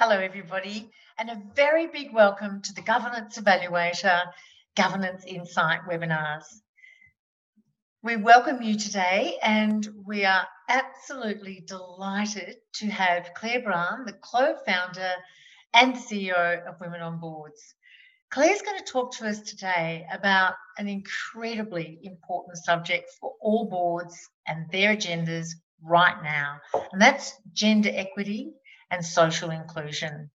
[0.00, 4.26] Hello, everybody, and a very big welcome to the Governance Evaluator
[4.76, 6.44] Governance Insight webinars.
[8.04, 15.14] We welcome you today, and we are absolutely delighted to have Claire Braund, the co-founder
[15.74, 17.74] and CEO of Women on Boards.
[18.30, 24.16] Claire's going to talk to us today about an incredibly important subject for all boards
[24.46, 25.48] and their agendas
[25.82, 26.60] right now,
[26.92, 28.52] and that's gender equity
[28.90, 30.30] and social inclusion.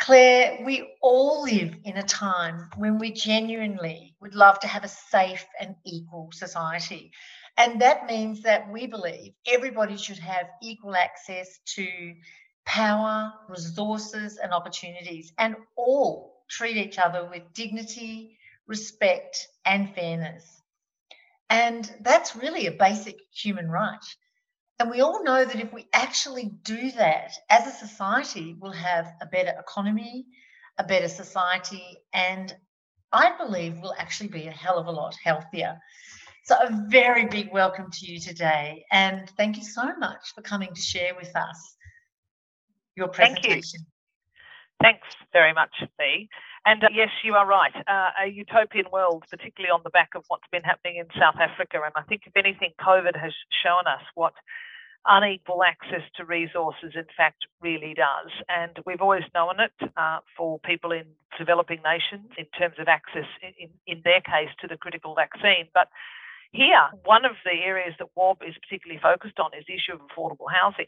[0.00, 4.88] Claire, we all live in a time when we genuinely would love to have a
[4.88, 7.10] safe and equal society.
[7.56, 12.14] And that means that we believe everybody should have equal access to
[12.64, 20.62] power, resources, and opportunities, and all treat each other with dignity, respect, and fairness.
[21.50, 24.04] And that's really a basic human right.
[24.80, 29.12] And we all know that if we actually do that as a society, we'll have
[29.20, 30.26] a better economy,
[30.78, 32.54] a better society, and
[33.12, 35.80] I believe we'll actually be a hell of a lot healthier.
[36.44, 40.72] So, a very big welcome to you today, and thank you so much for coming
[40.72, 41.76] to share with us
[42.96, 43.84] your presentation.
[44.80, 45.08] Thank you.
[45.08, 46.28] Thanks very much, Fee.
[46.64, 47.74] And uh, yes, you are right.
[47.74, 51.80] Uh, a utopian world, particularly on the back of what's been happening in South Africa.
[51.84, 53.32] And I think, if anything, COVID has
[53.62, 54.34] shown us what
[55.06, 58.30] unequal access to resources, in fact, really does.
[58.48, 61.04] And we've always known it uh, for people in
[61.38, 65.68] developing nations in terms of access, in, in their case, to the critical vaccine.
[65.72, 65.88] But
[66.52, 70.00] here, one of the areas that WOB is particularly focused on is the issue of
[70.00, 70.86] affordable housing.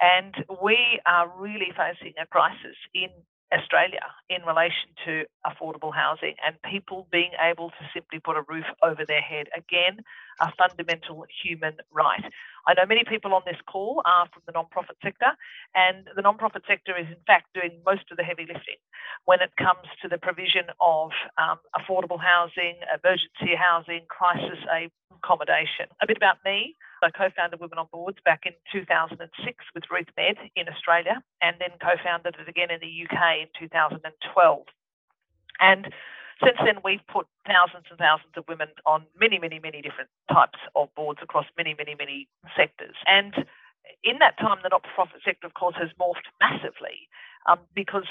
[0.00, 3.10] And we are really facing a crisis in
[3.52, 8.64] Australia in relation to affordable housing and people being able to simply put a roof
[8.82, 9.46] over their head.
[9.56, 10.02] Again,
[10.40, 12.24] a fundamental human right.
[12.66, 15.36] I know many people on this call are from the non-profit sector,
[15.74, 18.80] and the non-profit sector is in fact doing most of the heavy lifting
[19.24, 24.58] when it comes to the provision of um, affordable housing, emergency housing, crisis
[25.12, 25.92] accommodation.
[26.02, 26.74] A bit about me.
[27.02, 29.28] I co-founded Women on Boards back in 2006
[29.74, 34.62] with Ruth Medd in Australia, and then co-founded it again in the UK in 2012.
[35.60, 35.92] And
[36.42, 40.58] since then, we've put thousands and thousands of women on many, many, many different types
[40.74, 42.96] of boards across many, many, many sectors.
[43.06, 43.46] And
[44.02, 47.08] in that time, the not-for-profit sector, of course, has morphed massively
[47.46, 48.08] um, because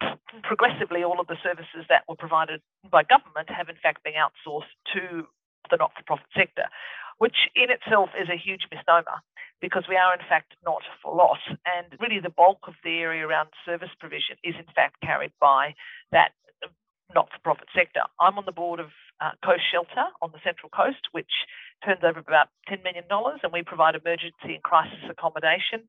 [0.00, 4.14] eh, progressively all of the services that were provided by government have in fact been
[4.14, 5.26] outsourced to
[5.70, 6.66] the not-for-profit sector,
[7.18, 9.20] which in itself is a huge misnomer
[9.60, 11.42] because we are in fact not for loss.
[11.66, 15.74] And really the bulk of the area around service provision is in fact carried by
[16.10, 16.32] that
[17.14, 18.00] not-for-profit sector.
[18.20, 18.90] I'm on the board of
[19.20, 21.30] uh, Coast Shelter on the Central Coast, which
[21.84, 25.86] turns over about $10 million, and we provide emergency and crisis accommodation,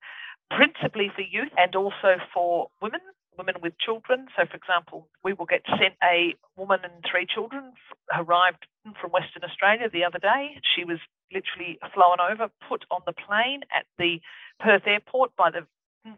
[0.51, 3.01] principally for youth and also for women,
[3.38, 4.28] women with children.
[4.38, 7.73] So, for example, we will get sent a woman and three children
[8.13, 8.66] arrived
[9.00, 10.59] from Western Australia the other day.
[10.75, 11.00] She was
[11.34, 14.22] literally flown over, put on the plane at the
[14.59, 15.66] Perth airport by the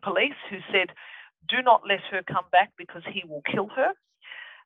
[0.03, 0.91] police, who said,
[1.47, 3.93] do not let her come back because he will kill her.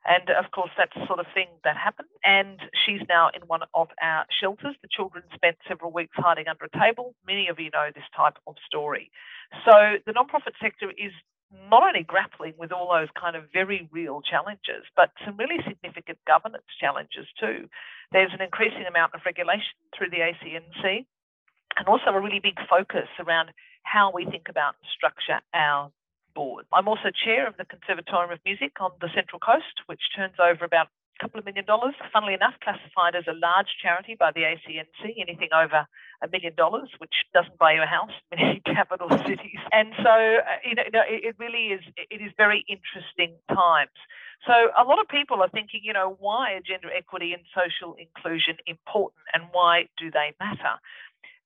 [0.05, 2.09] And of course, that's the sort of thing that happened.
[2.23, 4.75] And she's now in one of our shelters.
[4.81, 7.15] The children spent several weeks hiding under a table.
[7.27, 9.11] Many of you know this type of story.
[9.65, 11.11] So the nonprofit sector is
[11.69, 16.19] not only grappling with all those kind of very real challenges, but some really significant
[16.27, 17.67] governance challenges too.
[18.11, 21.05] There's an increasing amount of regulation through the ACNC
[21.77, 23.49] and also a really big focus around
[23.83, 25.91] how we think about structure our
[26.33, 26.65] board.
[26.73, 30.65] I'm also chair of the Conservatorium of Music on the Central Coast, which turns over
[30.65, 31.95] about a couple of million dollars.
[32.13, 35.85] Funnily enough, classified as a large charity by the ACNC, anything over
[36.21, 39.59] a million dollars, which doesn't buy you a house in many capital cities.
[39.71, 41.81] And so, uh, you know, it really is.
[42.09, 43.95] It is very interesting times.
[44.47, 47.95] So a lot of people are thinking, you know, why are gender equity and social
[47.99, 50.79] inclusion important, and why do they matter?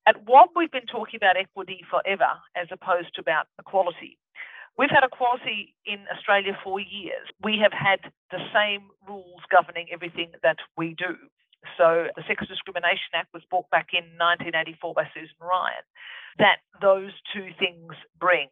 [0.06, 4.18] At WOB, we've been talking about equity forever as opposed to about equality.
[4.76, 7.28] We've had a equality in Australia for years.
[7.42, 8.00] We have had
[8.30, 11.14] the same rules governing everything that we do.
[11.78, 15.86] So the Sex Discrimination Act was brought back in 1984 by Susan Ryan.
[16.38, 18.48] That those two things bring.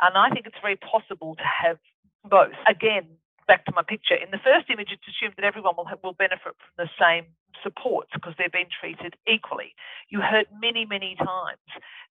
[0.00, 1.78] And I think it's very possible to have
[2.24, 2.54] both.
[2.68, 3.08] Again,
[3.52, 4.16] back to my picture.
[4.16, 7.28] In the first image, it's assumed that everyone will, have, will benefit from the same
[7.60, 9.76] supports because they're being treated equally.
[10.08, 11.60] You heard many, many times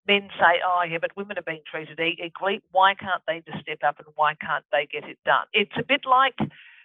[0.06, 2.62] men say, oh, yeah, but women are being treated equally.
[2.70, 5.50] Why can't they just step up and why can't they get it done?
[5.50, 6.38] It's a bit like,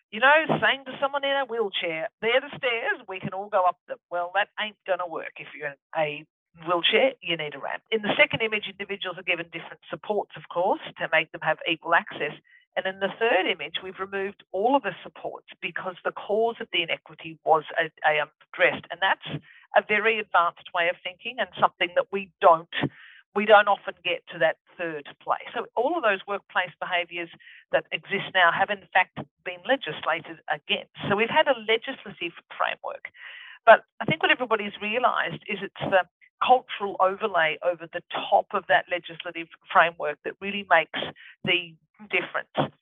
[0.08, 3.60] you know, saying to someone in a wheelchair, they're the stairs, we can all go
[3.68, 4.00] up them.
[4.08, 6.24] Well, that ain't going to work if you're in a
[6.64, 7.84] wheelchair, you need a ramp.
[7.92, 11.60] In the second image, individuals are given different supports, of course, to make them have
[11.68, 12.32] equal access.
[12.76, 16.68] And in the third image, we've removed all of the supports because the cause of
[16.72, 17.64] the inequity was
[18.04, 18.84] addressed.
[18.84, 19.42] Um, and that's
[19.76, 22.68] a very advanced way of thinking and something that we don't
[23.34, 25.44] we don't often get to that third place.
[25.52, 27.28] So all of those workplace behaviours
[27.70, 30.96] that exist now have in fact been legislated against.
[31.06, 33.12] So we've had a legislative framework.
[33.66, 36.08] But I think what everybody's realised is it's the
[36.40, 41.00] cultural overlay over the top of that legislative framework that really makes
[41.44, 41.76] the
[42.10, 42.72] difference.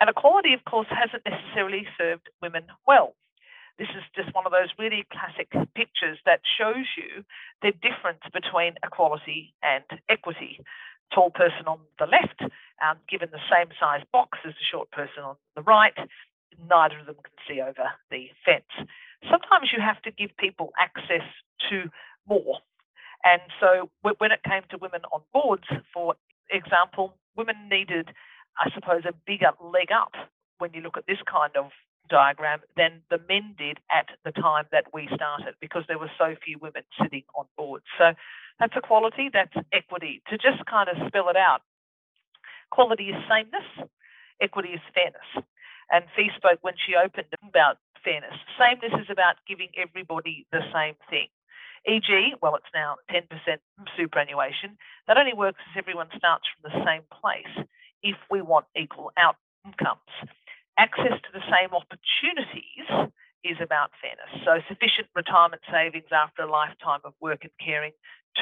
[0.00, 3.14] And equality, of course, hasn't necessarily served women well.
[3.78, 7.24] This is just one of those really classic pictures that shows you
[7.62, 10.60] the difference between equality and equity.
[11.12, 12.40] Tall person on the left,
[12.82, 15.94] um, given the same size box as the short person on the right,
[16.70, 18.88] neither of them can see over the fence.
[19.30, 21.26] Sometimes you have to give people access
[21.70, 21.90] to
[22.28, 22.58] more.
[23.24, 26.14] And so when it came to women on boards, for
[26.50, 28.10] example, women needed,
[28.58, 30.12] I suppose, a bigger leg up
[30.58, 31.70] when you look at this kind of
[32.08, 36.34] diagram than the men did at the time that we started because there were so
[36.44, 37.84] few women sitting on boards.
[37.98, 38.12] So
[38.60, 40.22] that's equality, that's equity.
[40.30, 41.62] To just kind of spell it out,
[42.70, 43.66] quality is sameness,
[44.40, 45.46] equity is fairness.
[45.90, 48.36] And Fee spoke when she opened about fairness.
[48.58, 51.28] Sameness is about giving everybody the same thing.
[51.86, 53.28] E.g., well, it's now 10%
[53.96, 54.78] superannuation.
[55.06, 57.66] That only works if everyone starts from the same place
[58.04, 60.14] if we want equal outcomes
[60.78, 63.10] access to the same opportunities
[63.44, 64.30] is about fairness.
[64.44, 67.92] So, sufficient retirement savings after a lifetime of work and caring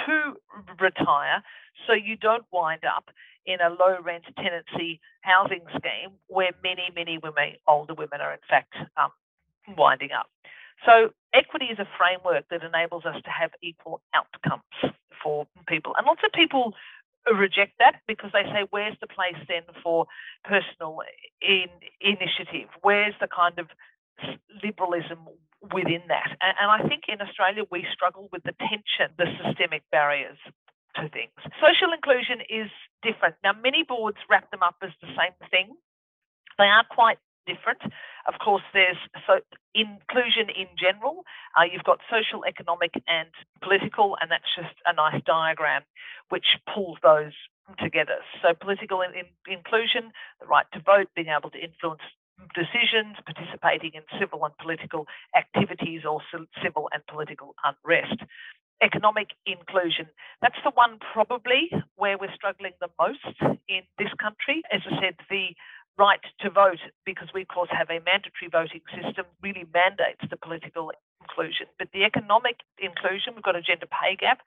[0.07, 0.37] to
[0.81, 1.43] retire
[1.87, 3.11] so you don't wind up
[3.45, 8.45] in a low rent tenancy housing scheme where many, many women, older women are in
[8.49, 9.11] fact um,
[9.77, 10.31] winding up.
[10.87, 15.95] So, equity is a framework that enables us to have equal outcomes for people.
[15.97, 16.75] And lots of people
[17.31, 20.07] reject that because they say, where's the place then for
[20.45, 20.99] personal
[21.41, 21.69] in,
[22.01, 22.69] initiative?
[22.83, 23.67] Where's the kind of
[24.63, 25.29] liberalism
[25.73, 26.35] within that?
[26.41, 30.39] And, and I think in Australia we struggle with the tension, the systemic barriers
[30.97, 31.33] to things.
[31.61, 32.71] Social inclusion is
[33.03, 33.37] different.
[33.43, 35.75] Now, many boards wrap them up as the same thing.
[36.59, 37.83] They are quite different.
[38.27, 39.41] Of course, there's so
[39.75, 41.25] inclusion in general.
[41.57, 43.29] Uh, you've got social, economic, and
[43.63, 45.83] political, and that's just a nice diagram
[46.29, 47.33] which pulls those
[47.79, 48.19] together.
[48.43, 52.03] So, political in, in, inclusion, the right to vote, being able to influence
[52.55, 55.07] decisions, participating in civil and political
[55.37, 56.21] activities or
[56.63, 58.21] civil and political unrest.
[58.83, 60.07] Economic inclusion,
[60.41, 63.23] that's the one probably where we're struggling the most
[63.69, 64.63] in this country.
[64.73, 65.55] As I said, the
[65.99, 70.37] right to vote, because we, of course, have a mandatory voting system, really mandates the
[70.37, 70.91] political
[71.21, 71.67] inclusion.
[71.79, 74.41] But the economic inclusion, we've got a gender pay gap.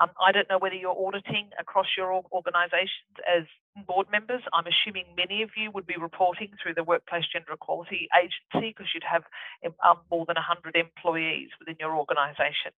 [0.00, 3.44] Um, I don't know whether you're auditing across your organisations as
[3.88, 4.42] board members.
[4.52, 8.92] I'm assuming many of you would be reporting through the Workplace Gender Equality Agency because
[8.92, 9.24] you'd have
[9.80, 12.76] um, more than 100 employees within your organisation.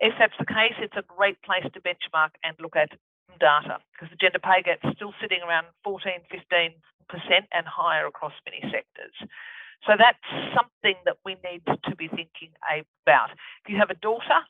[0.00, 2.90] If that's the case, it's a great place to benchmark and look at
[3.38, 6.74] data because the gender pay gap is still sitting around 14, 15
[7.10, 9.14] and higher across many sectors.
[9.86, 10.18] So that's
[10.54, 12.50] something that we need to be thinking
[13.06, 13.30] about.
[13.64, 14.42] If you have a daughter,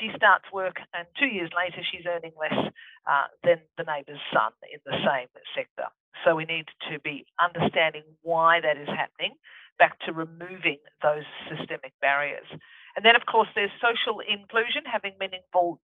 [0.00, 2.72] she starts work and two years later she's earning less
[3.06, 5.88] uh, than the neighbour's son in the same sector.
[6.24, 9.34] So we need to be understanding why that is happening,
[9.78, 12.46] back to removing those systemic barriers.
[12.96, 15.80] And then, of course, there's social inclusion, having meaningful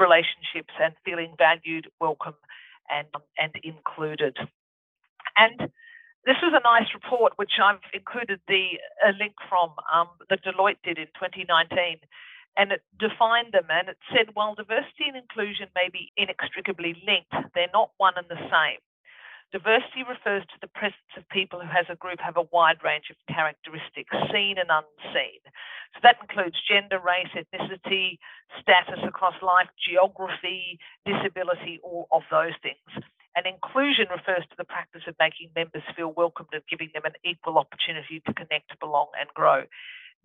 [0.00, 2.34] relationships and feeling valued, welcome,
[2.90, 3.06] and,
[3.38, 4.36] and included.
[5.36, 5.70] And
[6.26, 10.82] this was a nice report, which I've included the a link from um, that Deloitte
[10.82, 12.02] did in 2019,
[12.56, 17.30] and it defined them and it said, while diversity and inclusion may be inextricably linked,
[17.54, 18.80] they're not one and the same.
[19.52, 23.06] Diversity refers to the presence of people who, as a group, have a wide range
[23.10, 25.38] of characteristics, seen and unseen.
[25.94, 28.18] So that includes gender, race, ethnicity,
[28.60, 33.04] status across life, geography, disability, all of those things.
[33.36, 37.12] And inclusion refers to the practice of making members feel welcomed and giving them an
[37.22, 39.64] equal opportunity to connect, belong, and grow.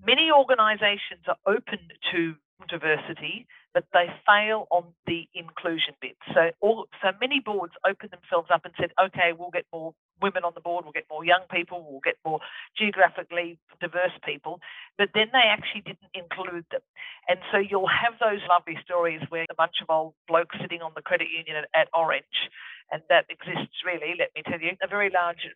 [0.06, 1.80] Many organisations are open
[2.12, 2.36] to
[2.70, 6.16] diversity, but they fail on the inclusion bit.
[6.34, 10.44] So, all, so many boards open themselves up and said, "Okay, we'll get more women
[10.44, 12.40] on the board, we'll get more young people, we'll get more
[12.78, 14.60] geographically diverse people,"
[14.98, 16.82] but then they actually didn't include them.
[17.28, 20.92] And so you'll have those lovely stories where a bunch of old blokes sitting on
[20.96, 22.50] the credit union at, at Orange
[22.92, 25.48] and that exists really, let me tell you, a very large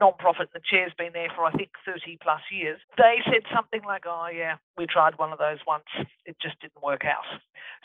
[0.00, 2.80] non-profit the chair's been there for I think 30 plus years.
[2.96, 5.88] They said something like oh yeah we tried one of those once.
[6.26, 7.24] It just didn't work out.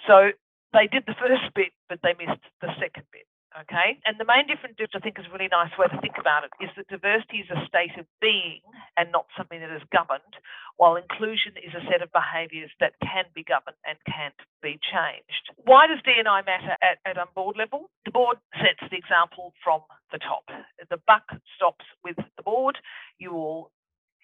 [0.07, 0.31] So
[0.73, 3.25] they did the first bit, but they missed the second bit.
[3.57, 3.97] Okay.
[4.05, 6.45] And the main difference, which I think is a really nice way to think about
[6.45, 8.61] it, is that diversity is a state of being
[8.97, 10.37] and not something that is governed,
[10.77, 15.49] while inclusion is a set of behaviours that can be governed and can't be changed.
[15.65, 17.89] Why does D&I matter at, at on board level?
[18.05, 19.81] The board sets the example from
[20.13, 20.45] the top.
[20.89, 21.25] The buck
[21.57, 22.77] stops with the board.
[23.17, 23.71] You all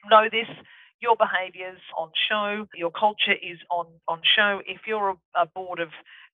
[0.10, 0.50] know this
[1.02, 4.62] your behaviours on show, your culture is on, on show.
[4.66, 5.90] If you're a, a board of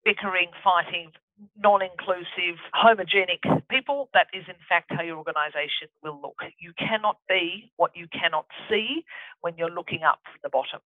[0.05, 1.09] bickering, fighting,
[1.57, 6.39] non inclusive, homogenic people, that is in fact how your organisation will look.
[6.59, 9.05] You cannot be what you cannot see
[9.41, 10.81] when you're looking up from the bottom.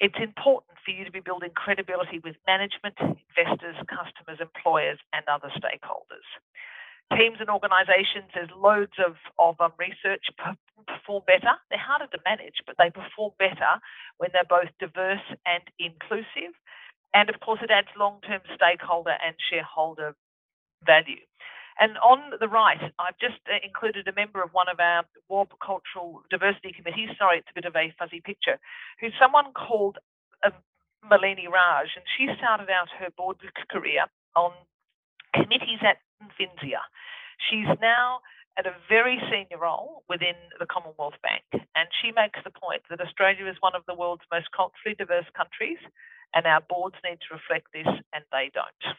[0.00, 5.52] It's important for you to be building credibility with management, investors, customers, employers, and other
[5.52, 6.24] stakeholders.
[7.12, 10.24] Teams and organisations, there's loads of, of um, research
[10.86, 11.52] perform better.
[11.68, 13.82] They're harder to manage, but they perform better
[14.16, 16.54] when they're both diverse and inclusive
[17.14, 20.14] and of course, it adds long term stakeholder and shareholder
[20.84, 21.24] value.
[21.80, 25.48] And on the right, I've just uh, included a member of one of our WAB
[25.64, 27.08] cultural diversity committees.
[27.16, 28.60] Sorry, it's a bit of a fuzzy picture.
[29.00, 29.96] Who's someone called
[30.44, 30.50] uh,
[31.08, 33.38] Malini Raj, and she started out her board
[33.70, 34.04] career
[34.36, 34.52] on
[35.32, 36.04] committees at
[36.36, 36.84] FINSIA.
[37.48, 38.20] She's now
[38.58, 43.00] at a very senior role within the Commonwealth Bank, and she makes the point that
[43.00, 45.80] Australia is one of the world's most culturally diverse countries
[46.34, 48.94] and our boards need to reflect this, and they don't.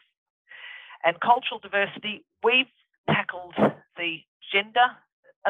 [1.04, 2.70] And cultural diversity, we've
[3.08, 3.54] tackled
[3.96, 4.22] the
[4.52, 4.94] gender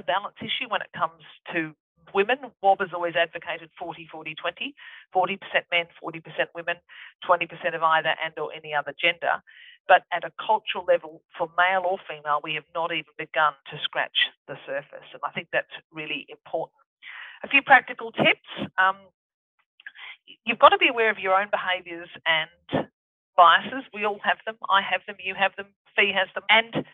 [0.00, 1.20] balance issue when it comes
[1.52, 1.76] to
[2.14, 2.38] women.
[2.62, 4.74] WAB has always advocated 40 40 20,
[5.14, 5.38] 40%
[5.70, 6.22] men, 40%
[6.54, 6.76] women,
[7.28, 9.42] 20% of either and or any other gender.
[9.88, 13.76] But at a cultural level, for male or female, we have not even begun to
[13.82, 15.08] scratch the surface.
[15.12, 16.78] And I think that's really important.
[17.42, 18.46] A few practical tips.
[18.78, 18.96] Um,
[20.44, 22.86] you've got to be aware of your own behaviours and
[23.36, 23.84] biases.
[23.94, 24.56] We all have them.
[24.68, 25.16] I have them.
[25.22, 25.66] You have them.
[25.96, 26.44] Fee has them.
[26.48, 26.86] And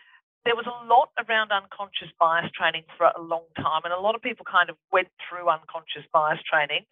[0.45, 4.15] there was a lot around unconscious bias training for a long time, and a lot
[4.15, 6.87] of people kind of went through unconscious bias training.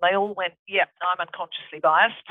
[0.00, 2.28] They all went, "Yep, yeah, I'm unconsciously biased."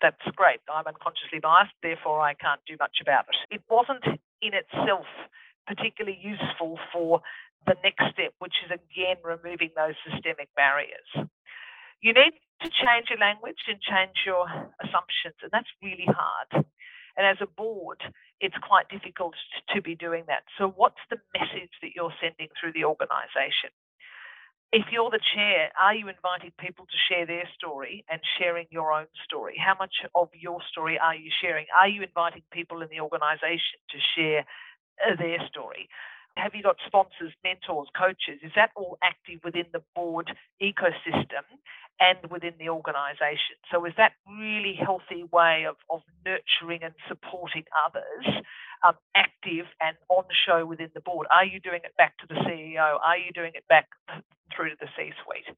[0.00, 0.60] That's great.
[0.68, 3.36] I'm unconsciously biased, therefore I can't do much about it.
[3.54, 4.04] It wasn't
[4.42, 5.06] in itself
[5.66, 7.22] particularly useful for
[7.66, 11.08] the next step, which is again removing those systemic barriers
[12.00, 14.46] you need to change your language and change your
[14.80, 16.64] assumptions, and that's really hard.
[17.16, 18.02] And as a board,
[18.40, 19.34] it's quite difficult
[19.74, 20.44] to be doing that.
[20.58, 23.72] So, what's the message that you're sending through the organisation?
[24.72, 28.92] If you're the chair, are you inviting people to share their story and sharing your
[28.92, 29.56] own story?
[29.56, 31.66] How much of your story are you sharing?
[31.78, 34.44] Are you inviting people in the organisation to share
[35.00, 35.88] uh, their story?
[36.36, 38.40] Have you got sponsors, mentors, coaches?
[38.42, 40.30] Is that all active within the board
[40.62, 41.44] ecosystem
[42.00, 43.56] and within the organisation?
[43.72, 48.44] So, is that really healthy way of, of nurturing and supporting others
[48.86, 51.26] um, active and on show within the board?
[51.32, 52.98] Are you doing it back to the CEO?
[53.04, 53.88] Are you doing it back
[54.56, 55.56] through to the C suite?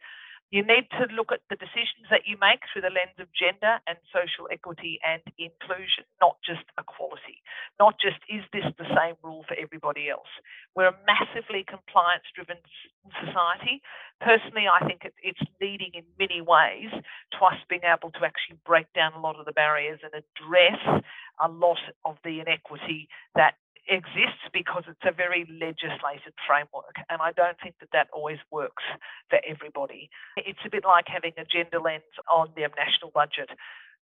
[0.50, 3.85] You need to look at the decisions that you make through the lens of gender
[3.85, 7.45] and social equity and inclusion, not just equality.
[7.76, 10.33] Not just, is this the same rule for everybody else?
[10.75, 12.57] We're a massively compliance driven
[13.21, 13.85] society.
[14.25, 18.88] Personally, I think it's leading in many ways to us being able to actually break
[18.97, 21.05] down a lot of the barriers and address
[21.45, 23.55] a lot of the inequity that
[23.88, 28.85] exists because it's a very legislated framework, and I don't think that that always works
[29.30, 30.11] for everybody.
[30.37, 33.50] It's a bit like having a gender lens on the national budget.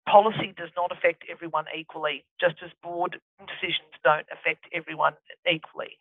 [0.07, 5.15] Policy does not affect everyone equally, just as board decisions don't affect everyone
[5.51, 5.99] equally.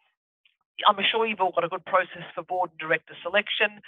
[0.87, 3.81] I'm sure you've all got a good process for board and director selection,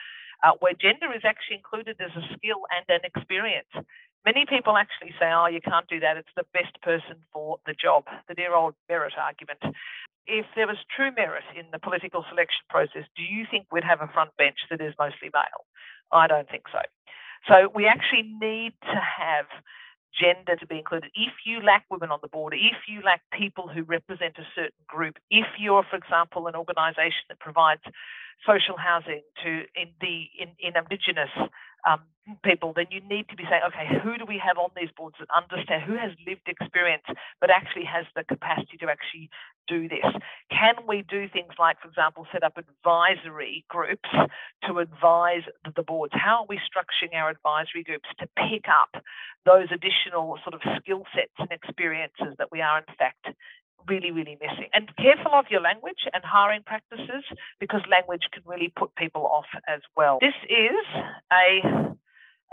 [0.44, 3.72] uh, where gender is actually included as a skill and an experience.
[4.26, 6.18] Many people actually say, oh, you can't do that.
[6.18, 9.60] It's the best person for the job, the dear old merit argument.
[10.26, 14.02] If there was true merit in the political selection process, do you think we'd have
[14.02, 15.70] a front bench that is mostly male?
[16.12, 16.82] I don't think so.
[17.48, 19.46] So we actually need to have
[20.20, 21.12] gender to be included.
[21.14, 24.82] If you lack women on the board, if you lack people who represent a certain
[24.88, 27.82] group, if you're, for example, an organisation that provides
[28.46, 31.30] social housing to in the in, in Indigenous
[31.88, 32.02] um,
[32.44, 35.16] people, then you need to be saying, okay, who do we have on these boards
[35.20, 37.04] that understand, who has lived experience,
[37.40, 39.30] but actually has the capacity to actually
[39.68, 40.06] do this?
[40.50, 44.10] Can we do things like, for example, set up advisory groups
[44.66, 45.44] to advise
[45.76, 46.14] the boards?
[46.16, 49.04] How are we structuring our advisory groups to pick up
[49.46, 53.28] those additional sort of skill sets and experiences that we are, in fact,
[53.88, 54.70] really, really missing.
[54.74, 57.24] And careful of your language and hiring practices
[57.60, 60.20] because language can really put people off as well.
[60.22, 60.86] This is
[61.32, 61.96] a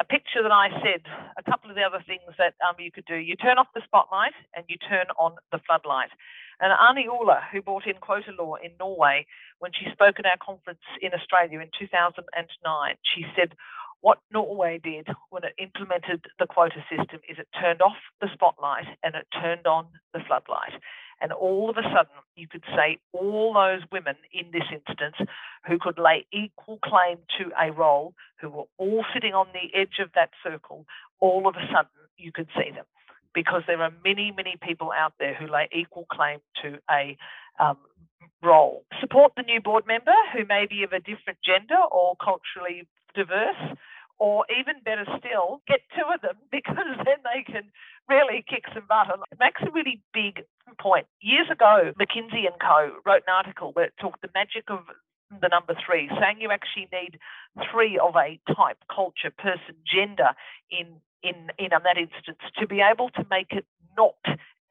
[0.01, 1.05] a picture that I said,
[1.37, 3.15] a couple of the other things that um, you could do.
[3.15, 6.11] You turn off the spotlight and you turn on the floodlight.
[6.61, 9.27] And Arni Hole, who brought in quota law in Norway,
[9.59, 13.55] when she spoke at our conference in Australia in 2009, she said,
[14.01, 18.87] what Norway did when it implemented the quota system is it turned off the spotlight
[19.03, 20.75] and it turned on the floodlight.
[21.23, 25.14] And all of a sudden, you could say all those women in this instance
[25.67, 30.00] who could lay equal claim to a role, who were all sitting on the edge
[30.00, 30.85] of that circle,
[31.21, 32.85] all of a sudden you could see them.
[33.35, 37.17] Because there are many, many people out there who lay equal claim to a
[37.61, 37.79] um,
[38.43, 38.85] role.
[39.00, 43.79] Support the new board member who may be of a different gender or culturally diverse
[44.19, 47.64] or even better still, get two of them because then they can
[48.09, 49.13] really kick some butt.
[49.13, 50.45] And it makes a really big
[50.81, 51.07] point.
[51.21, 52.93] Years ago, McKinsey and Co.
[53.05, 54.81] wrote an article it talked the magic of
[55.41, 57.19] the number three, saying you actually need
[57.71, 60.31] three of a type, culture, person, gender
[60.71, 63.65] in in in that instance to be able to make it
[63.97, 64.17] not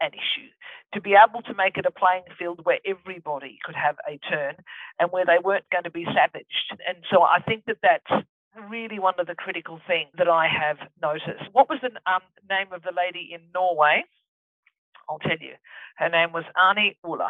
[0.02, 0.50] an issue,
[0.94, 4.56] to be able to make it a playing field where everybody could have a turn
[5.00, 6.74] and where they weren't going to be savaged.
[6.88, 8.26] And so I think that that's
[8.70, 11.52] really one of the critical things that I have noticed.
[11.52, 14.04] What was the um, name of the lady in Norway?
[15.10, 15.56] I'll tell you.
[15.98, 17.22] Her name was Arni Hole.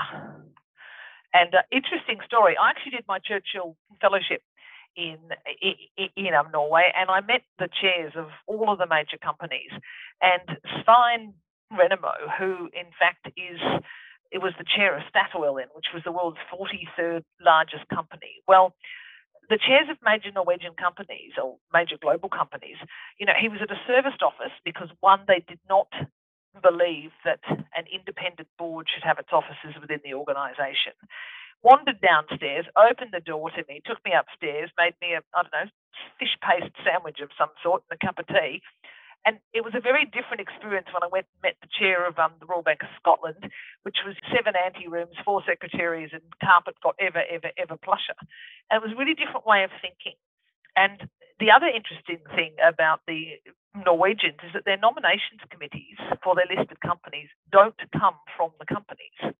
[1.33, 2.55] And uh, interesting story.
[2.57, 4.41] I actually did my Churchill Fellowship
[4.95, 5.17] in
[5.61, 9.71] in, in um, Norway, and I met the chairs of all of the major companies.
[10.21, 11.33] And Svein
[11.71, 13.59] Rennemo, who in fact is
[14.31, 18.43] it was the chair of Statoil, which was the world's 43rd largest company.
[18.47, 18.73] Well,
[19.51, 22.79] the chairs of major Norwegian companies or major global companies,
[23.19, 25.91] you know, he was at a serviced office because one, they did not
[26.63, 27.43] believe that
[27.75, 30.95] an independent board should have its offices within the organisation.
[31.63, 35.53] Wandered downstairs, opened the door to me, took me upstairs, made me a, I don't
[35.53, 35.69] know,
[36.17, 38.63] fish paste sandwich of some sort and a cup of tea,
[39.25, 42.17] and it was a very different experience when I went and met the chair of
[42.17, 43.45] um, the Royal Bank of Scotland,
[43.83, 48.17] which was seven ante rooms, four secretaries, and carpet got ever, ever, ever plusher.
[48.71, 50.15] And it was a really different way of thinking.
[50.79, 51.09] And
[51.43, 53.35] the other interesting thing about the
[53.75, 59.35] Norwegians is that their nominations committees for their listed companies don't come from the companies.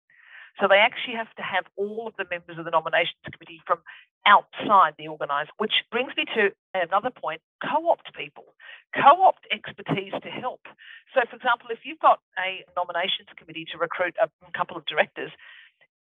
[0.59, 3.79] So they actually have to have all of the members of the nominations committee from
[4.27, 8.51] outside the organisation, which brings me to another point co opt people,
[8.93, 10.67] co opt expertise to help.
[11.15, 15.31] So, for example, if you've got a nominations committee to recruit a couple of directors,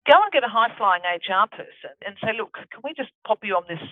[0.06, 3.40] go and get a high flying HR person and say, look, can we just pop
[3.42, 3.82] you on this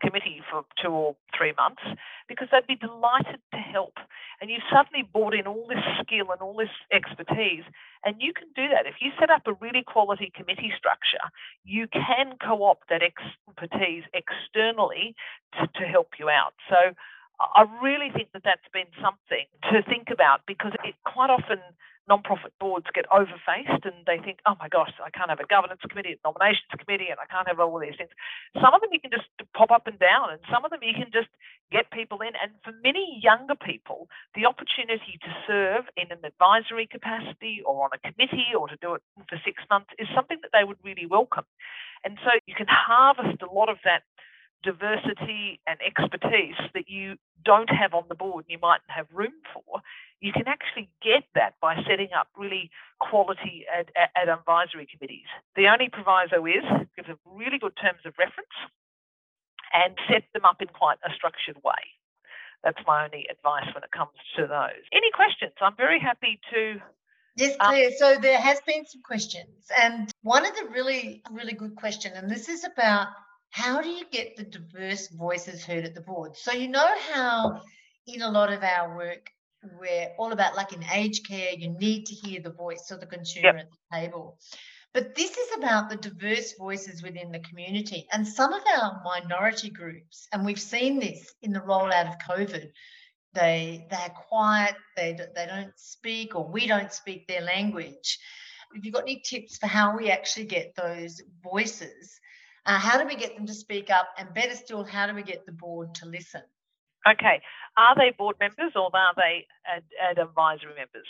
[0.00, 1.82] committee for two or three months
[2.28, 3.94] because they'd be delighted to help.
[4.40, 7.64] And you've suddenly brought in all this skill and all this expertise,
[8.04, 8.86] and you can do that.
[8.86, 11.22] If you set up a really quality committee structure,
[11.64, 15.14] you can co opt that expertise externally
[15.58, 16.54] to, to help you out.
[16.68, 16.94] So
[17.40, 21.58] I really think that that's been something to think about because it quite often
[22.08, 25.80] non-profit boards get overfaced and they think, oh my gosh, I can't have a governance
[25.88, 28.12] committee, a nominations committee, and I can't have all these things.
[28.60, 30.92] Some of them you can just pop up and down, and some of them you
[30.92, 31.32] can just
[31.72, 32.36] get people in.
[32.36, 37.96] And for many younger people, the opportunity to serve in an advisory capacity or on
[37.96, 41.06] a committee or to do it for six months is something that they would really
[41.06, 41.48] welcome.
[42.04, 44.04] And so you can harvest a lot of that
[44.64, 49.34] diversity and expertise that you don't have on the board and you mightn't have room
[49.52, 49.80] for,
[50.24, 55.28] you can actually get that by setting up really quality at, at advisory committees.
[55.54, 56.64] The only proviso is
[56.96, 58.56] give them really good terms of reference
[59.74, 61.84] and set them up in quite a structured way.
[62.64, 64.80] That's my only advice when it comes to those.
[64.92, 65.52] Any questions?
[65.60, 66.80] I'm very happy to
[67.36, 67.88] Yes, Claire.
[67.88, 72.12] Um, so there has been some questions, and one of the really, really good question,
[72.14, 73.08] and this is about
[73.50, 76.36] how do you get the diverse voices heard at the board?
[76.36, 77.60] So you know how
[78.06, 79.30] in a lot of our work
[79.78, 83.06] we're all about like in aged care, you need to hear the voice of the
[83.06, 83.56] consumer yep.
[83.56, 84.38] at the table.
[84.92, 88.06] But this is about the diverse voices within the community.
[88.12, 92.68] And some of our minority groups, and we've seen this in the rollout of COVID,
[93.32, 98.18] they they're quiet, they they don't speak, or we don't speak their language.
[98.74, 102.20] Have you got any tips for how we actually get those voices
[102.66, 104.08] uh, how do we get them to speak up?
[104.18, 106.42] And better still, how do we get the board to listen?
[107.08, 107.40] Okay.
[107.76, 111.06] Are they board members or are they ad, ad advisory members?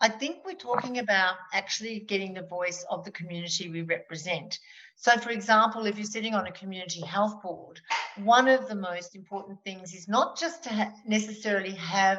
[0.00, 4.58] I think we're talking about actually getting the voice of the community we represent.
[4.94, 7.80] So, for example, if you're sitting on a community health board,
[8.16, 12.18] one of the most important things is not just to ha necessarily have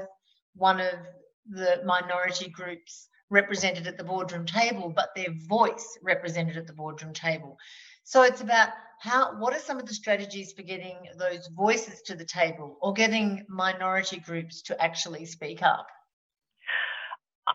[0.56, 0.96] one of
[1.50, 7.14] the minority groups represented at the boardroom table, but their voice represented at the boardroom
[7.14, 7.58] table.
[8.04, 12.16] So it's about how what are some of the strategies for getting those voices to
[12.16, 15.88] the table or getting minority groups to actually speak up?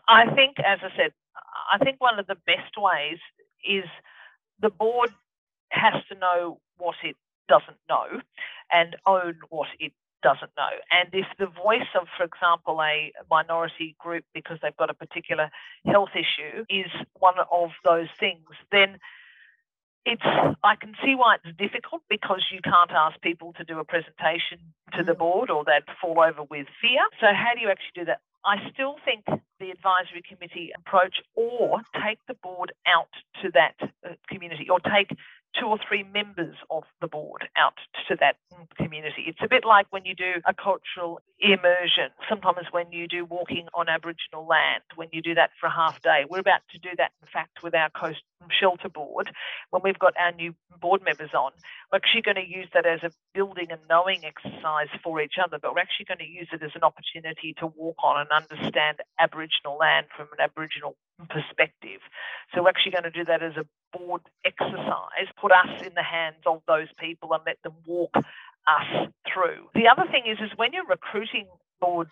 [0.09, 1.13] I think, as I said,
[1.73, 3.19] I think one of the best ways
[3.69, 3.85] is
[4.61, 5.11] the board
[5.71, 7.17] has to know what it
[7.49, 8.21] doesn't know
[8.73, 9.93] and own what it
[10.25, 10.75] doesn't know.
[10.91, 15.51] And if the voice of, for example, a minority group because they've got a particular
[15.85, 18.99] health issue is one of those things, then
[20.07, 20.25] it's
[20.63, 24.59] I can see why it's difficult because you can't ask people to do a presentation
[24.97, 25.19] to the mm.
[25.19, 27.01] board or they'd fall over with fear.
[27.21, 28.21] So how do you actually do that?
[28.45, 29.25] I still think
[29.61, 33.09] the advisory committee approach or take the board out
[33.43, 35.17] to that uh, community or take
[35.59, 37.75] two or three members of the board out
[38.09, 38.37] to that
[38.77, 39.25] community.
[39.27, 43.69] It's a bit like when you do a cultural immersion, sometimes when you do walking
[43.75, 46.25] on Aboriginal land, when you do that for a half day.
[46.29, 49.31] We're about to do that, in fact, with our Coast Shelter Board
[49.71, 51.53] when we've got our new board members on.
[51.93, 55.59] We're actually going to use that as a building and knowing exercise for each other,
[55.61, 58.99] but we're actually going to use it as an opportunity to walk on and understand
[59.19, 60.97] Aboriginal land from an Aboriginal
[61.29, 62.01] perspective.
[62.55, 66.03] So we're actually going to do that as a board exercise, put us in the
[66.03, 69.69] hands of those people and let them walk us through.
[69.75, 71.47] The other thing is, is when you're recruiting
[71.81, 72.09] board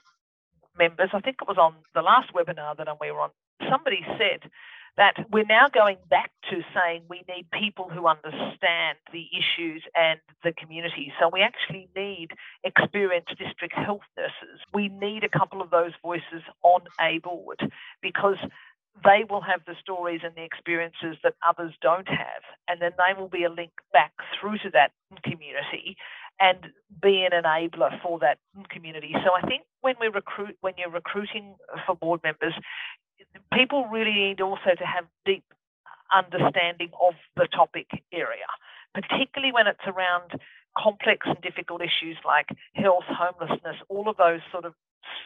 [0.78, 3.30] members, I think it was on the last webinar that we were on,
[3.70, 4.50] somebody said
[4.96, 10.20] that we're now going back to saying we need people who understand the issues and
[10.44, 11.12] the community.
[11.18, 12.28] So we actually need
[12.62, 14.60] experienced district health nurses.
[14.74, 17.60] We need a couple of those voices on a board
[18.02, 18.36] because
[19.04, 22.42] they will have the stories and the experiences that others don't have.
[22.68, 24.92] And then they will be a link back through to that
[25.24, 25.96] community
[26.40, 26.58] and
[27.02, 28.38] be an enabler for that
[28.70, 29.14] community.
[29.24, 31.54] So I think when we recruit, when you're recruiting
[31.86, 32.54] for board members,
[33.52, 35.44] people really need also to have deep
[36.14, 38.46] understanding of the topic area,
[38.94, 40.32] particularly when it's around
[40.76, 44.74] complex and difficult issues like health, homelessness, all of those sort of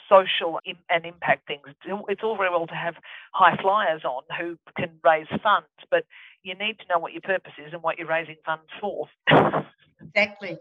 [0.09, 0.61] social
[0.91, 1.63] and impact things.
[2.09, 2.95] It's all very well to have
[3.33, 6.05] high flyers on who can raise funds, but
[6.43, 9.09] you need to know what your purpose is and what you're raising funds for.
[10.01, 10.59] exactly.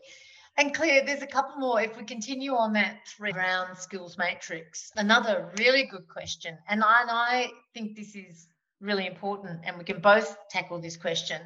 [0.58, 1.82] And Claire, there's a couple more.
[1.82, 6.58] If we continue on that three round skills matrix, another really good question.
[6.70, 8.48] And I, and I think this is
[8.80, 11.42] really important, and we can both tackle this question.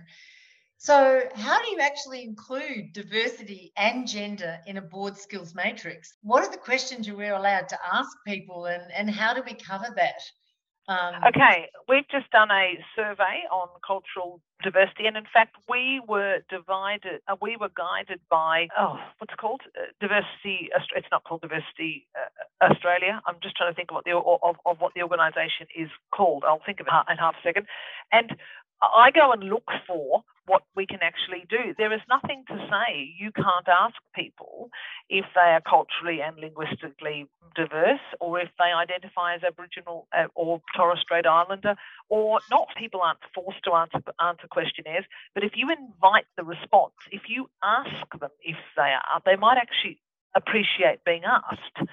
[0.81, 6.13] So, how do you actually include diversity and gender in a board skills matrix?
[6.23, 9.55] What are the questions you are allowed to ask people, and, and how do we
[9.55, 10.21] cover that?
[10.87, 16.37] Um, okay, we've just done a survey on cultural diversity, and in fact, we were
[16.49, 17.19] divided.
[17.27, 19.59] Uh, we were guided by oh, what's called?
[19.77, 20.69] Uh, diversity.
[20.95, 23.19] It's not called Diversity uh, Australia.
[23.27, 26.45] I'm just trying to think of what the of, of what the organisation is called.
[26.47, 27.67] I'll think of it in half a second.
[28.13, 28.31] And
[28.81, 31.75] I go and look for what we can actually do.
[31.77, 34.69] There is nothing to say you can't ask people
[35.07, 40.59] if they are culturally and linguistically diverse or if they identify as Aboriginal uh, or
[40.75, 41.75] Torres Strait Islander
[42.09, 42.67] or not.
[42.75, 47.47] People aren't forced to answer, answer questionnaires, but if you invite the response, if you
[47.63, 49.99] ask them if they are, they might actually
[50.35, 51.89] appreciate being asked.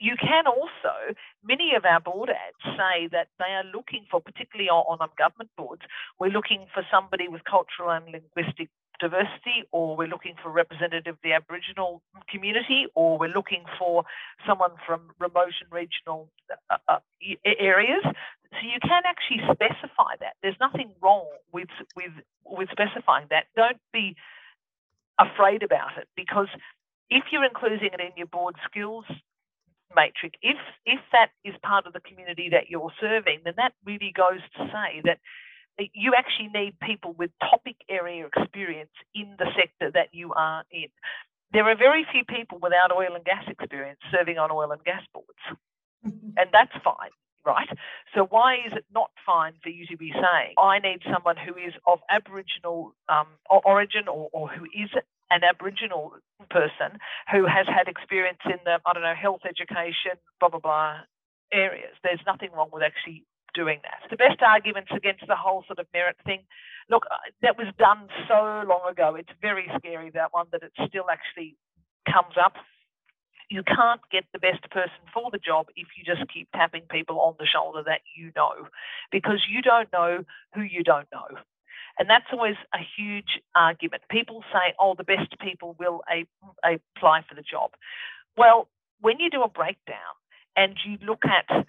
[0.00, 4.68] You can also, many of our board ads say that they are looking for, particularly
[4.70, 5.82] on, on government boards,
[6.20, 8.68] we're looking for somebody with cultural and linguistic
[9.00, 14.04] diversity, or we're looking for a representative of the Aboriginal community, or we're looking for
[14.46, 16.28] someone from remote and regional
[16.70, 16.98] uh, uh,
[17.44, 18.02] areas.
[18.04, 20.34] So you can actually specify that.
[20.42, 22.12] There's nothing wrong with with
[22.44, 23.46] with specifying that.
[23.54, 24.16] Don't be
[25.18, 26.48] afraid about it because
[27.10, 29.04] if you're including it in your board skills
[29.94, 34.12] matrix, if if that is part of the community that you're serving, then that really
[34.14, 35.18] goes to say that
[35.94, 40.88] you actually need people with topic area experience in the sector that you are in.
[41.52, 45.02] There are very few people without oil and gas experience serving on oil and gas
[45.14, 45.60] boards,
[46.02, 47.10] and that's fine.
[47.46, 47.68] Right.
[48.14, 51.54] So why is it not fine for you to be saying I need someone who
[51.54, 54.90] is of Aboriginal um, origin or, or who is
[55.30, 56.14] an Aboriginal
[56.50, 56.98] person
[57.30, 60.96] who has had experience in the, I don't know, health, education, blah, blah, blah
[61.52, 61.94] areas.
[62.02, 64.08] There's nothing wrong with actually doing that.
[64.10, 66.44] The best arguments against the whole sort of merit thing,
[66.90, 69.14] look, uh, that was done so long ago.
[69.14, 71.56] It's very scary, that one, that it still actually
[72.06, 72.54] comes up.
[73.50, 77.20] You can't get the best person for the job if you just keep tapping people
[77.20, 78.68] on the shoulder that you know,
[79.10, 81.40] because you don't know who you don't know.
[81.98, 84.02] And that's always a huge argument.
[84.10, 86.02] People say, oh, the best people will
[86.64, 87.72] apply for the job.
[88.36, 88.68] Well,
[89.00, 90.14] when you do a breakdown
[90.56, 91.66] and you look at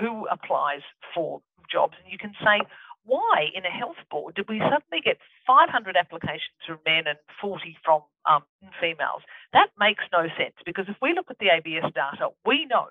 [0.00, 0.82] who applies
[1.14, 2.62] for jobs, and you can say,
[3.04, 7.76] why in a health board did we suddenly get 500 applications from men and 40
[7.84, 8.42] from um,
[8.80, 9.22] females?
[9.52, 12.86] That makes no sense because if we look at the ABS data, we know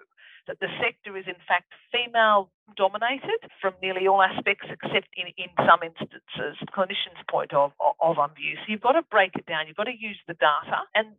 [0.48, 5.50] that the sector is in fact female dominated from nearly all aspects except in, in
[5.66, 8.56] some instances clinicians point of, of, of view.
[8.62, 11.16] So you've got to break it down, you've got to use the data and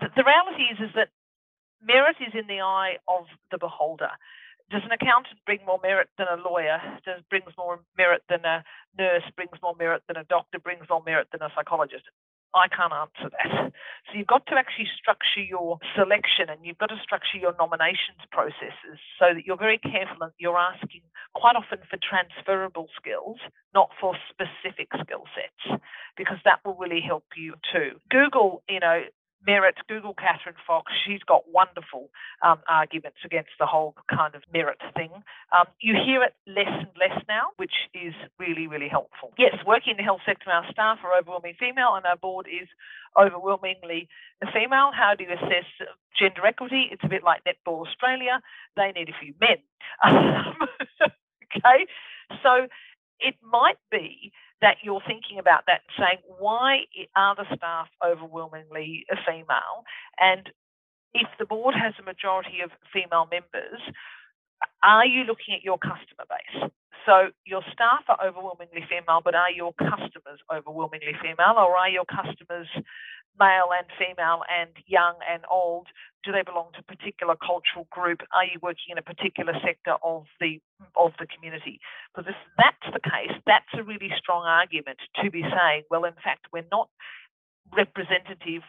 [0.00, 1.10] the, the reality is is that
[1.82, 4.10] merit is in the eye of the beholder
[4.70, 6.80] does an accountant bring more merit than a lawyer?
[7.04, 8.64] Does brings more merit than a
[8.98, 9.22] nurse?
[9.36, 10.58] Brings more merit than a doctor?
[10.58, 12.04] Brings more merit than a psychologist?
[12.54, 13.72] I can't answer that.
[14.06, 18.22] So you've got to actually structure your selection and you've got to structure your nominations
[18.30, 21.02] processes so that you're very careful and you're asking
[21.34, 23.38] quite often for transferable skills,
[23.74, 25.82] not for specific skill sets,
[26.16, 27.98] because that will really help you too.
[28.08, 29.02] Google, you know,
[29.46, 32.10] merit, Google Catherine Fox, she's got wonderful
[32.42, 35.10] um, arguments against the whole kind of merit thing.
[35.52, 39.32] Um, you hear it less and less now, which is really, really helpful.
[39.38, 42.68] Yes, working in the health sector, our staff are overwhelmingly female and our board is
[43.18, 44.08] overwhelmingly
[44.52, 44.90] female.
[44.92, 45.66] How do you assess
[46.18, 46.88] gender equity?
[46.90, 48.40] It's a bit like Netball Australia.
[48.76, 49.58] They need a few men.
[51.02, 51.86] okay,
[52.42, 52.66] so
[53.20, 54.32] it might be
[54.64, 59.84] that you're thinking about that saying, why are the staff overwhelmingly female?
[60.18, 60.48] And
[61.12, 63.80] if the board has a majority of female members,
[64.82, 66.72] are you looking at your customer base?
[67.04, 72.08] So your staff are overwhelmingly female, but are your customers overwhelmingly female, or are your
[72.08, 72.68] customers
[73.38, 75.88] male and female and young and old?
[76.24, 78.22] Do they belong to a particular cultural group?
[78.32, 80.60] Are you working in a particular sector of the
[80.96, 81.80] of the community?
[82.14, 86.14] Because if that's the case, that's a really strong argument to be saying, well, in
[86.24, 86.88] fact, we're not
[87.76, 88.62] representative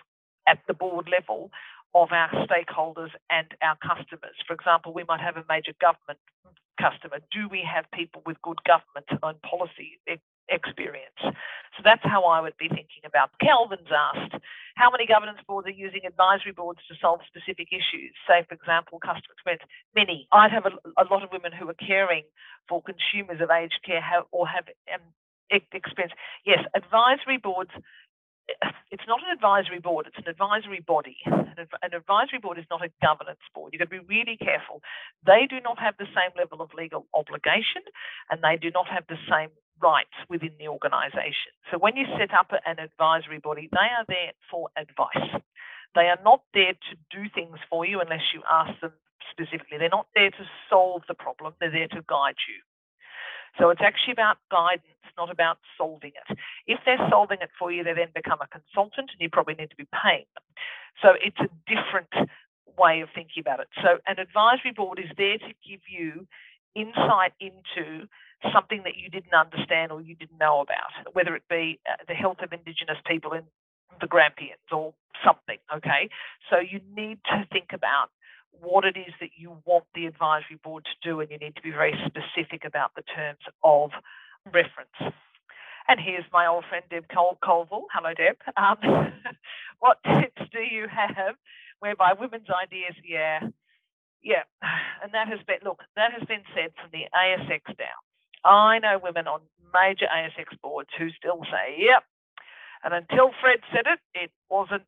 [0.47, 1.51] at the board level
[1.95, 4.35] of our stakeholders and our customers.
[4.45, 6.19] For example, we might have a major government
[6.79, 7.19] customer.
[7.31, 9.99] Do we have people with good government and policy
[10.49, 11.19] experience.
[11.21, 13.31] So that's how I would be thinking about.
[13.41, 14.35] Kelvin's asked,
[14.75, 18.15] how many governance boards are using advisory boards to solve specific issues?
[18.27, 19.63] Say, for example, customer experience.
[19.95, 20.27] Many.
[20.31, 22.23] I'd have a, a lot of women who are caring
[22.67, 25.03] for consumers of aged care or have um,
[25.51, 26.13] experience.
[26.45, 27.71] Yes, advisory boards
[28.91, 31.17] it's not an advisory board, it's an advisory body.
[31.25, 33.73] An, advisory board is not a governance board.
[33.73, 34.81] You've got to be really careful.
[35.25, 37.83] They do not have the same level of legal obligation
[38.29, 39.49] and they do not have the same
[39.81, 41.51] rights within the organisation.
[41.71, 45.41] So when you set up an advisory body, they are there for advice.
[45.95, 48.93] They are not there to do things for you unless you ask them
[49.31, 49.77] specifically.
[49.77, 52.61] They're not there to solve the problem, they're there to guide you.
[53.57, 54.83] So it's actually about guidance,
[55.17, 56.37] not about solving it.
[56.67, 59.69] If they're solving it for you, they then become a consultant and you probably need
[59.69, 60.43] to be paying them.
[61.01, 62.29] So it's a different
[62.77, 63.67] way of thinking about it.
[63.81, 66.27] So an advisory board is there to give you
[66.75, 68.07] insight into
[68.53, 72.13] something that you didn't understand or you didn't know about, whether it be uh, the
[72.13, 73.43] health of Indigenous people in
[74.01, 76.09] the Grampians or something, okay?
[76.49, 78.09] So you need to think about
[78.51, 81.61] what it is that you want the advisory board to do, and you need to
[81.61, 83.91] be very specific about the terms of
[84.45, 85.15] reference.
[85.87, 87.85] And here's my old friend Deb Col- Colville.
[87.93, 88.37] Hello, Deb.
[88.57, 88.77] Um,
[89.79, 91.35] what tips do you have
[91.79, 93.39] whereby women's ideas, yeah,
[94.23, 94.43] yeah,
[95.03, 98.01] and that has been, look, that has been said from the ASX down.
[98.45, 99.41] I know women on
[99.73, 102.03] major ASX boards who still say, yep.
[102.83, 104.87] And until Fred said it, it wasn't,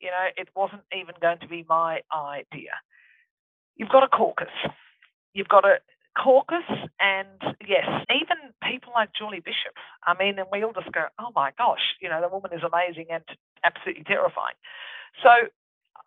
[0.00, 2.72] you know, it wasn't even going to be my idea
[3.76, 4.52] you've got a caucus.
[5.34, 5.78] You've got a
[6.16, 6.68] caucus,
[7.00, 9.74] and yes, even people like Julie Bishop.
[10.06, 12.62] I mean, and we all just go, oh my gosh, you know, the woman is
[12.62, 13.24] amazing and
[13.64, 14.56] absolutely terrifying.
[15.22, 15.30] So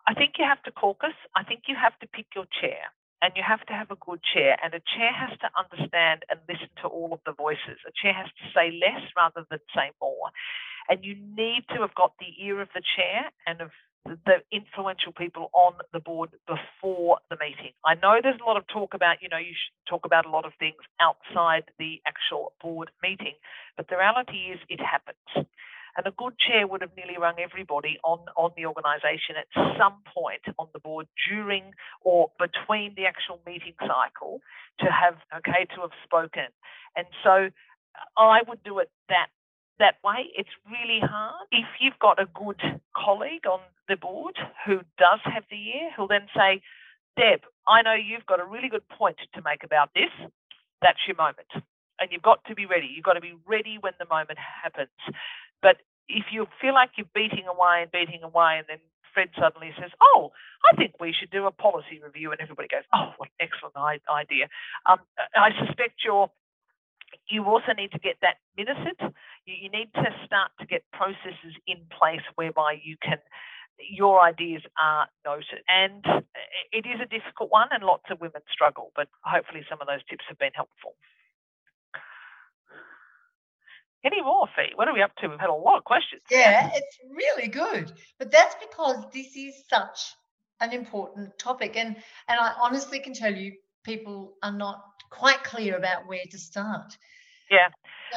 [0.06, 1.16] I think you have to caucus.
[1.34, 2.86] I think you have to pick your chair.
[3.22, 6.38] And you have to have a good chair, and a chair has to understand and
[6.48, 7.80] listen to all of the voices.
[7.88, 10.30] A chair has to say less rather than say more.
[10.90, 13.70] And you need to have got the ear of the chair and of
[14.04, 17.72] the influential people on the board before the meeting.
[17.84, 20.30] I know there's a lot of talk about, you know, you should talk about a
[20.30, 23.34] lot of things outside the actual board meeting,
[23.76, 25.48] but the reality is it happens.
[25.96, 29.46] And a good chair would have nearly rung everybody on, on the organisation at
[29.78, 34.40] some point on the board during or between the actual meeting cycle
[34.80, 36.48] to have, okay, to have spoken.
[36.96, 39.28] And so uh, I would do it that
[39.78, 40.30] that way.
[40.34, 41.46] It's really hard.
[41.52, 42.60] If you've got a good
[42.96, 46.62] colleague on the board who does have the ear, who'll then say,
[47.16, 50.10] Deb, I know you've got a really good point to make about this.
[50.82, 51.48] That's your moment.
[51.98, 52.92] And you've got to be ready.
[52.94, 54.88] You've got to be ready when the moment happens.
[55.66, 58.78] But if you feel like you're beating away and beating away and then
[59.12, 60.30] Fred suddenly says, "Oh,
[60.70, 63.74] I think we should do a policy review," and everybody goes, "Oh, what an excellent
[64.08, 64.46] idea."
[64.84, 65.00] Um,
[65.34, 66.30] I suspect you're
[67.26, 68.98] you also need to get that minuted.
[69.46, 73.18] You, you, need to start to get processes in place whereby you can
[73.78, 75.64] your ideas are noted.
[75.66, 76.04] And
[76.72, 80.04] it is a difficult one, and lots of women struggle, but hopefully, some of those
[80.08, 80.94] tips have been helpful.
[84.06, 84.70] Any more, Fee?
[84.76, 85.26] What are we up to?
[85.26, 86.22] We've had a lot of questions.
[86.30, 87.92] Yeah, it's really good.
[88.20, 90.14] But that's because this is such
[90.60, 91.76] an important topic.
[91.76, 91.96] And
[92.28, 96.96] and I honestly can tell you people are not quite clear about where to start.
[97.50, 97.68] Yeah.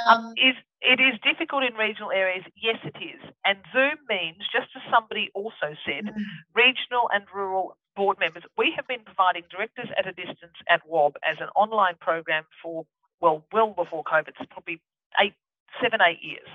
[0.08, 2.46] Um, um, is it is difficult in regional areas?
[2.56, 3.22] Yes, it is.
[3.44, 6.24] And Zoom means, just as somebody also said, mm.
[6.54, 8.44] regional and rural board members.
[8.58, 12.86] We have been providing directors at a distance at WOB as an online program for
[13.22, 14.30] well, well before COVID.
[14.40, 14.80] It's probably
[15.20, 15.34] eight,
[15.82, 16.48] seven, eight years.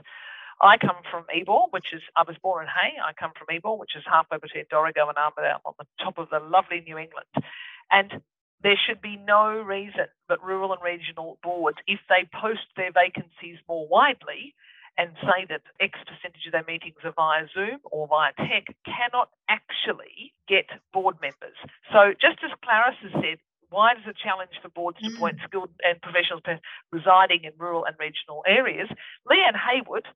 [0.61, 2.95] I come from Ebor, which is I was born in Hay.
[3.03, 6.31] I come from Ebor, which is halfway between Dorrigo and Armidale on the top of
[6.31, 7.29] the lovely New England.
[7.91, 8.23] And
[8.63, 13.59] there should be no reason that rural and regional boards, if they post their vacancies
[13.69, 14.55] more widely
[14.97, 19.29] and say that X percentage of their meetings are via Zoom or via tech, cannot
[19.49, 21.59] actually get board members.
[21.93, 23.39] So, just as Clarice has said,
[23.75, 25.45] why is it a challenge for boards to appoint mm.
[25.45, 26.43] skilled and professionals
[26.93, 28.89] residing in rural and regional areas?
[29.29, 30.07] Leanne Haywood,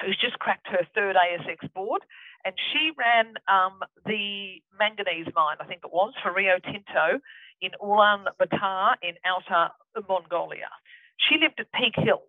[0.00, 2.02] who's just cracked her third ASX board,
[2.44, 7.18] and she ran um, the manganese mine, I think it was, for Rio Tinto
[7.60, 9.72] in Ulaanbaatar in outer
[10.08, 10.70] Mongolia.
[11.18, 12.22] She lived at Peak Hill,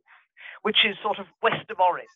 [0.64, 2.08] which is sort of west of Orange.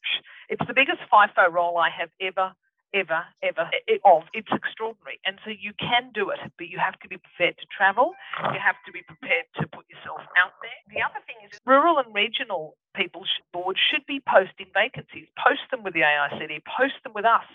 [0.50, 2.54] It's the biggest FIFO role I have ever,
[2.94, 3.70] ever, ever
[4.06, 4.24] of.
[4.34, 5.20] It's extraordinary.
[5.26, 8.14] And so you can do it, but you have to be prepared to travel.
[8.54, 10.80] You have to be prepared to put yourself out there.
[10.92, 13.24] The other thing is rural and regional people
[13.54, 15.28] boards should be posting vacancies.
[15.38, 17.48] Post them with the AICD, post them with us,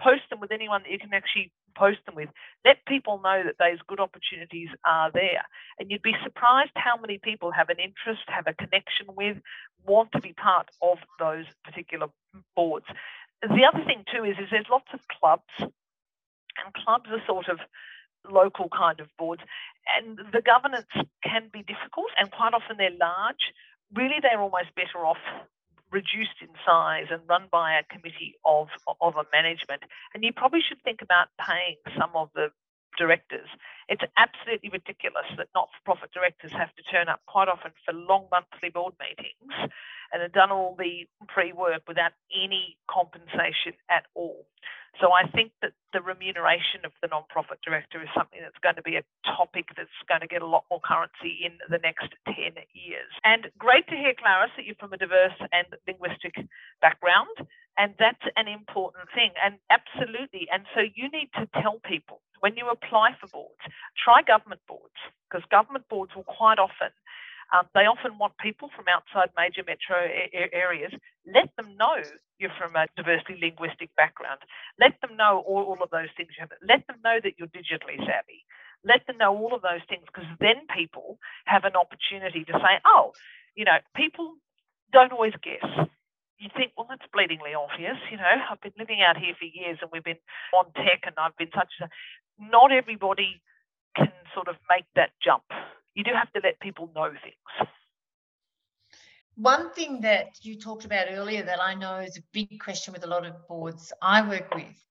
[0.00, 2.28] post them with anyone that you can actually post them with.
[2.64, 5.42] Let people know that those good opportunities are there.
[5.78, 9.38] And you'd be surprised how many people have an interest, have a connection with,
[9.84, 12.06] want to be part of those particular
[12.56, 12.86] boards.
[13.48, 17.58] The other thing too is, is there's lots of clubs, and clubs are sort of
[18.30, 19.42] local kind of boards,
[19.96, 20.88] and the governance
[21.22, 23.52] can be difficult, and quite often they're large.
[23.94, 25.20] Really, they're almost better off
[25.90, 28.68] reduced in size and run by a committee of,
[29.00, 29.82] of a management.
[30.12, 32.50] And you probably should think about paying some of the
[32.98, 33.48] directors.
[33.88, 37.92] It's absolutely ridiculous that not for profit directors have to turn up quite often for
[37.92, 39.70] long monthly board meetings
[40.12, 44.46] and have done all the pre work without any compensation at all.
[45.00, 48.86] So I think that the remuneration of the non-profit director is something that's going to
[48.86, 52.54] be a topic that's going to get a lot more currency in the next 10
[52.70, 53.10] years.
[53.26, 56.38] And great to hear, Clarice, that you're from a diverse and linguistic
[56.78, 57.34] background.
[57.74, 59.34] And that's an important thing.
[59.42, 60.46] And absolutely.
[60.52, 63.58] And so you need to tell people when you apply for boards,
[63.98, 64.94] try government boards,
[65.26, 66.94] because government boards will quite often
[67.52, 70.92] um, they often want people from outside major metro a- areas.
[71.26, 72.00] Let them know
[72.38, 74.40] you're from a diversity linguistic background.
[74.80, 76.30] Let them know all, all of those things.
[76.66, 78.44] Let them know that you're digitally savvy.
[78.84, 82.80] Let them know all of those things because then people have an opportunity to say,
[82.84, 83.12] oh,
[83.54, 84.34] you know, people
[84.92, 85.64] don't always guess.
[86.38, 87.96] You think, well, that's bleedingly obvious.
[88.10, 90.20] You know, I've been living out here for years and we've been
[90.52, 91.88] on tech and I've been such a.
[92.38, 93.40] Not everybody
[93.96, 95.44] can sort of make that jump
[95.94, 97.68] you do have to let people know things.
[99.36, 103.04] One thing that you talked about earlier that I know is a big question with
[103.04, 104.84] a lot of boards I work with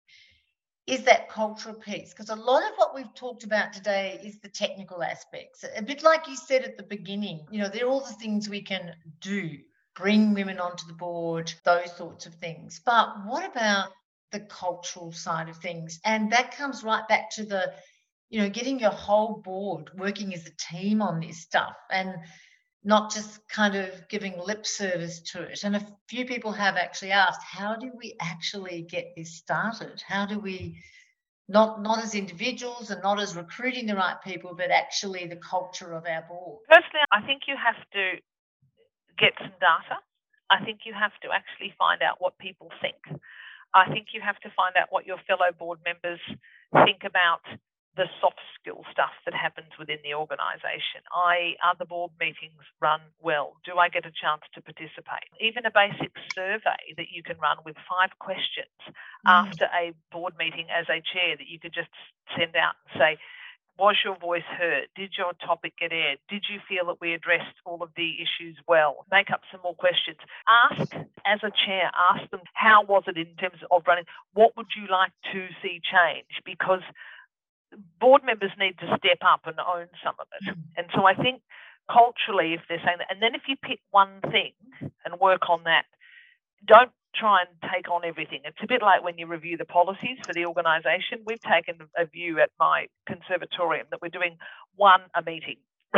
[0.88, 2.10] is that cultural piece.
[2.10, 5.64] Because a lot of what we've talked about today is the technical aspects.
[5.76, 8.50] A bit like you said at the beginning, you know, there are all the things
[8.50, 9.58] we can do,
[9.96, 12.82] bring women onto the board, those sorts of things.
[12.84, 13.90] But what about
[14.32, 16.00] the cultural side of things?
[16.04, 17.74] And that comes right back to the
[18.32, 22.16] you know, getting your whole board working as a team on this stuff and
[22.84, 25.64] not just kind of giving lip service to it.
[25.64, 30.02] And a few people have actually asked, how do we actually get this started?
[30.08, 30.82] How do we
[31.50, 35.94] not not as individuals and not as recruiting the right people, but actually the culture
[35.94, 36.62] of our board?
[36.70, 38.22] Personally, I think you have to
[39.20, 40.00] get some data.
[40.50, 43.20] I think you have to actually find out what people think.
[43.74, 46.20] I think you have to find out what your fellow board members
[46.86, 47.42] think about
[47.96, 51.04] the soft skill stuff that happens within the organisation.
[51.12, 53.58] I are the board meetings run well?
[53.66, 55.28] Do I get a chance to participate?
[55.42, 58.94] Even a basic survey that you can run with five questions mm.
[59.28, 61.92] after a board meeting as a chair that you could just
[62.38, 63.12] send out and say,
[63.78, 64.88] Was your voice heard?
[64.96, 66.20] Did your topic get aired?
[66.30, 69.06] Did you feel that we addressed all of the issues well?
[69.12, 70.18] Make up some more questions.
[70.48, 70.96] Ask,
[71.28, 74.06] as a chair, ask them, how was it in terms of running?
[74.34, 76.40] What would you like to see change?
[76.46, 76.88] Because
[78.00, 80.50] board members need to step up and own some of it.
[80.50, 80.62] Mm.
[80.78, 81.42] And so I think
[81.92, 85.64] culturally, if they're saying that, and then if you pick one thing and work on
[85.66, 85.86] that,
[86.66, 88.42] don't try and take on everything.
[88.46, 91.20] It's a bit like when you review the policies for the organisation.
[91.26, 94.38] We've taken a view at my conservatorium that we're doing
[94.76, 95.58] one a meeting.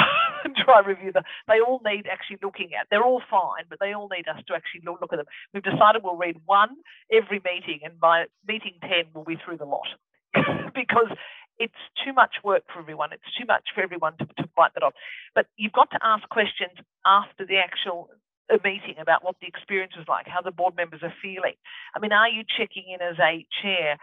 [0.65, 1.23] try and review them.
[1.47, 2.87] They all need actually looking at.
[2.89, 5.25] They're all fine, but they all need us to actually look, look at them.
[5.53, 6.77] We've decided we'll read one
[7.11, 9.87] every meeting, and by meeting 10, we'll be through the lot.
[10.75, 11.13] because
[11.59, 13.13] it's too much work for everyone.
[13.13, 14.93] It's too much for everyone to, to bite that off.
[15.35, 16.73] But you've got to ask questions
[17.05, 18.09] after the actual
[18.51, 21.55] uh, meeting about what the experience was like, how the board members are feeling.
[21.95, 23.97] I mean, are you checking in as a chair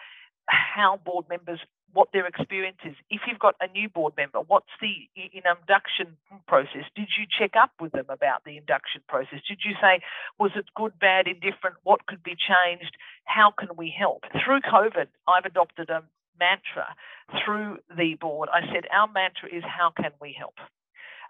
[0.49, 1.61] how board members
[1.93, 2.95] what their experience is.
[3.11, 6.85] If you've got a new board member, what's the induction process?
[6.95, 9.41] Did you check up with them about the induction process?
[9.49, 10.01] Did you say,
[10.39, 11.77] was it good, bad, indifferent?
[11.83, 12.97] What could be changed?
[13.25, 14.23] How can we help?
[14.45, 16.03] Through COVID, I've adopted a
[16.41, 16.97] mantra
[17.45, 18.49] through the board.
[18.53, 20.57] I said, our mantra is, how can we help?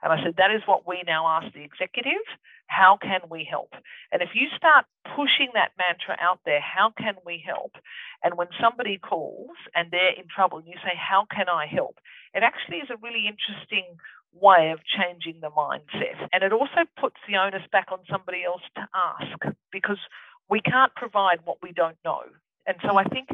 [0.02, 2.24] And I said, that is what we now ask the executive.
[2.68, 3.74] How can we help?
[4.12, 7.72] And if you start pushing that mantra out there, how can we help?
[8.24, 11.98] And when somebody calls and they're in trouble and you say, how can I help?
[12.32, 13.84] It actually is a really interesting
[14.32, 16.16] way of changing the mindset.
[16.32, 19.98] And it also puts the onus back on somebody else to ask because
[20.48, 22.22] we can't provide what we don't know.
[22.66, 23.28] And so I think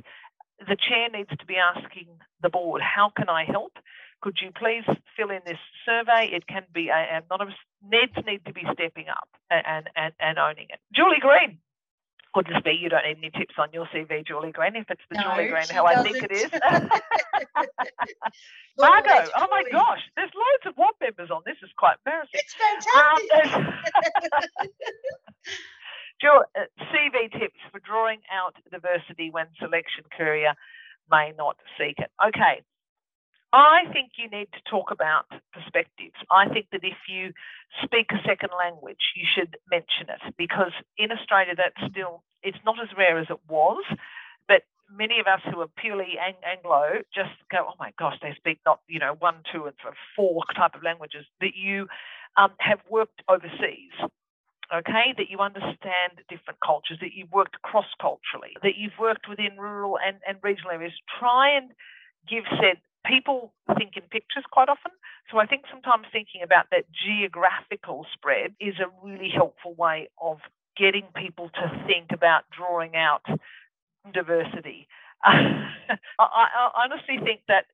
[0.59, 2.09] the chair needs to be asking
[2.43, 3.73] the board, how can I help?
[4.23, 4.85] Could you please
[5.17, 6.31] fill in this survey?
[6.33, 7.55] It can be anonymous.
[7.87, 10.81] NEDs need to be stepping up and, and, and owning it.
[10.95, 11.59] Julie Green.
[12.35, 15.17] Goodness me, you don't need any tips on your CV, Julie Green, if it's the
[15.17, 16.07] no, Julie Green how doesn't.
[16.07, 16.51] I think it is.
[18.79, 21.57] Margot, oh my gosh, there's loads of WOB members on this.
[21.63, 22.35] is quite embarrassing.
[22.35, 23.55] It's fantastic.
[23.55, 23.73] Um,
[26.23, 30.55] CV tips for drawing out diversity when selection career
[31.11, 32.11] may not seek it.
[32.25, 32.63] Okay,
[33.53, 36.17] I think you need to talk about perspectives.
[36.31, 37.33] I think that if you
[37.83, 42.77] speak a second language, you should mention it because in Australia, that's still, it's not
[42.83, 43.85] as rare as it was.
[44.49, 48.59] But many of us who are purely Anglo just go, oh my gosh, they speak
[48.67, 49.75] not, you know, one, two, and
[50.15, 51.87] four type of languages that you
[52.37, 53.95] um, have worked overseas
[54.75, 59.57] okay, that you understand different cultures, that you've worked cross culturally, that you've worked within
[59.59, 60.93] rural and, and regional areas.
[61.19, 61.71] Try and
[62.29, 64.93] give said people think in pictures quite often.
[65.31, 70.39] So I think sometimes thinking about that geographical spread is a really helpful way of
[70.77, 73.25] getting people to think about drawing out
[74.13, 74.89] diversity.
[75.25, 75.65] I,
[76.19, 77.65] I, honestly think that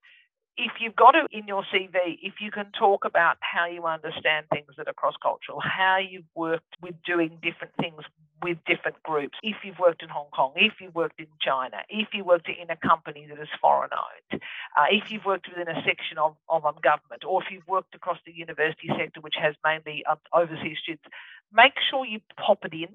[0.56, 4.46] if you've got it in your CV, if you can talk about how you understand
[4.52, 8.02] things that are cross cultural, how you've worked with doing different things
[8.42, 12.08] with different groups, if you've worked in Hong Kong, if you've worked in China, if
[12.12, 14.42] you worked in a company that is foreign owned,
[14.76, 17.94] uh, if you've worked within a section of, of um, government, or if you've worked
[17.94, 21.04] across the university sector, which has mainly um, overseas students,
[21.52, 22.88] make sure you pop it in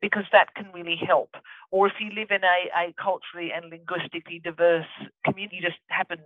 [0.00, 1.30] because that can really help.
[1.70, 4.86] Or if you live in a, a culturally and linguistically diverse
[5.24, 6.18] community, you just happen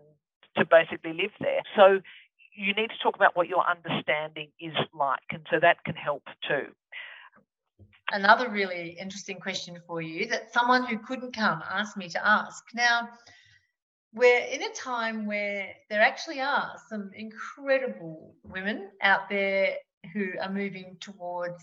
[0.58, 1.62] to basically live there.
[1.76, 2.00] So
[2.54, 6.22] you need to talk about what your understanding is like, and so that can help
[6.46, 6.66] too.
[8.10, 12.64] Another really interesting question for you that someone who couldn't come asked me to ask.
[12.74, 13.08] Now,
[14.14, 19.74] we're in a time where there actually are some incredible women out there
[20.14, 21.62] who are moving towards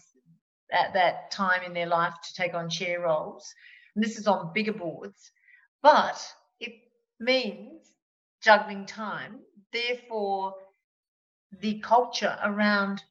[0.71, 3.53] at that time in their life to take on chair roles.
[3.95, 5.31] And this is on bigger boards,
[5.81, 6.21] but
[6.59, 6.73] it
[7.19, 7.81] means
[8.45, 9.39] juggling time.
[9.73, 10.53] Therefore,
[11.59, 13.01] the culture around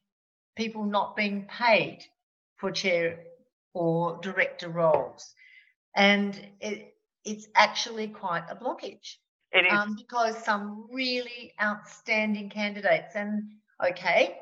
[0.55, 1.99] people not being paid
[2.55, 3.19] for chair
[3.73, 5.33] or director roles.
[5.95, 6.93] And it,
[7.25, 9.15] it's actually quite a blockage.
[9.51, 9.73] It is.
[9.73, 13.43] Um, because some really outstanding candidates, and
[13.85, 14.37] okay,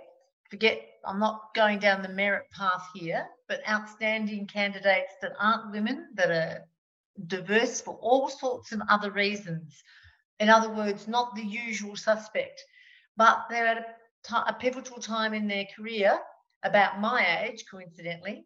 [0.50, 6.10] forget, I'm not going down the merit path here, but outstanding candidates that aren't women,
[6.14, 6.66] that are
[7.28, 9.84] diverse for all sorts of other reasons,
[10.44, 12.62] in other words, not the usual suspect,
[13.16, 13.86] but they're at a,
[14.28, 16.20] t- a pivotal time in their career,
[16.64, 18.46] about my age, coincidentally,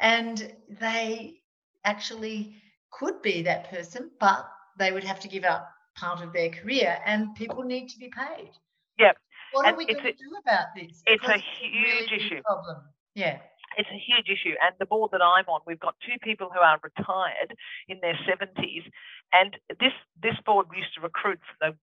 [0.00, 1.40] and they
[1.84, 2.56] actually
[2.92, 6.96] could be that person, but they would have to give up part of their career,
[7.04, 8.50] and people need to be paid.
[8.98, 9.16] Yep.
[9.52, 11.02] What and are we going to do about this?
[11.06, 12.40] It's a huge really issue.
[12.42, 12.82] Problem.
[13.14, 13.38] Yeah
[13.76, 14.54] it's a huge issue.
[14.60, 17.56] And the board that I'm on, we've got two people who are retired
[17.88, 18.84] in their 70s,
[19.32, 21.76] and this this board used to recruit from the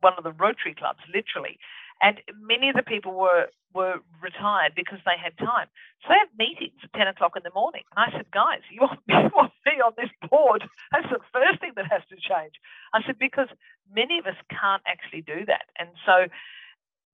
[0.00, 1.58] one of the Rotary clubs, literally.
[2.02, 5.68] And many of the people were were retired because they had time.
[6.02, 7.82] So they have meetings at 10 o'clock in the morning.
[7.94, 10.64] And I said, guys, you want, you want me on this board?
[10.90, 12.58] That's the first thing that has to change.
[12.92, 13.46] I said, because
[13.94, 15.70] many of us can't actually do that.
[15.78, 16.26] And so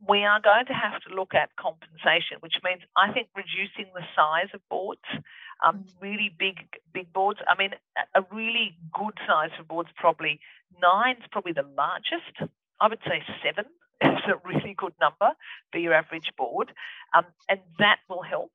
[0.06, 4.04] we are going to have to look at compensation, which means I think reducing the
[4.14, 5.06] size of boards,
[5.64, 5.84] um, mm.
[6.00, 7.40] really big big boards.
[7.48, 7.70] I mean,
[8.14, 10.40] a really good size for boards probably
[10.80, 12.52] nine's probably the largest.
[12.80, 13.64] I would say seven
[14.02, 15.32] is a really good number
[15.72, 16.72] for your average board,
[17.14, 18.52] um, and that will help.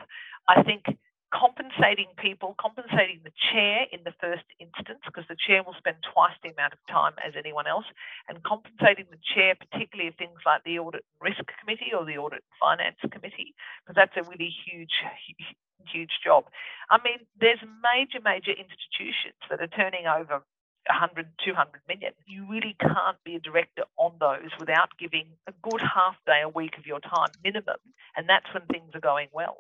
[0.48, 0.86] I think
[1.34, 6.36] compensating people, compensating the chair in the first instance, because the chair will spend twice
[6.44, 7.88] the amount of time as anyone else,
[8.28, 12.20] and compensating the chair, particularly of things like the Audit and Risk Committee or the
[12.20, 14.92] Audit and Finance Committee, because that's a really huge,
[15.88, 16.46] huge job.
[16.90, 20.44] I mean, there's major, major institutions that are turning over
[20.90, 22.14] 100, 200 million.
[22.26, 26.50] You really can't be a director on those without giving a good half day a
[26.50, 27.80] week of your time minimum,
[28.18, 29.58] and that's when things are going well.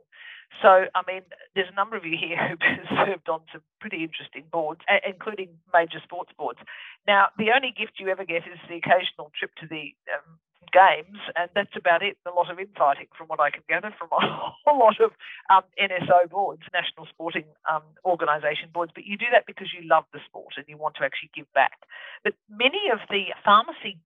[0.59, 1.21] So, I mean,
[1.55, 5.99] there's a number of you here who've served on some pretty interesting boards, including major
[6.03, 6.59] sports boards.
[7.07, 10.37] Now, the only gift you ever get is the occasional trip to the um,
[10.71, 12.17] games, and that's about it.
[12.25, 14.19] A lot of infighting, from what I can gather, from a
[14.65, 15.11] whole lot of
[15.49, 18.91] um, NSO boards, National Sporting um, Organisation boards.
[18.93, 21.51] But you do that because you love the sport and you want to actually give
[21.53, 21.87] back.
[22.23, 23.99] But many of the pharmacy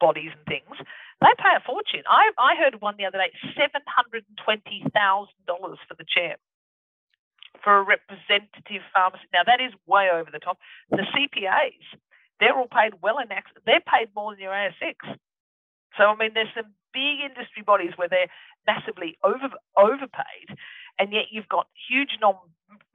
[0.00, 0.76] bodies and things,
[1.20, 2.02] they pay a fortune.
[2.08, 4.24] I, I heard one the other day, $720,000
[4.96, 6.36] for the chair
[7.62, 9.28] for a representative pharmacy.
[9.32, 10.58] Now, that is way over the top.
[10.90, 11.84] The CPAs,
[12.40, 13.60] they're all paid well in excess.
[13.66, 14.96] They're paid more than your ASX.
[15.98, 18.32] So, I mean, there's some big industry bodies where they're
[18.66, 20.56] massively over overpaid,
[20.98, 22.34] and yet you've got huge non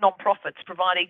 [0.01, 1.09] non-profits providing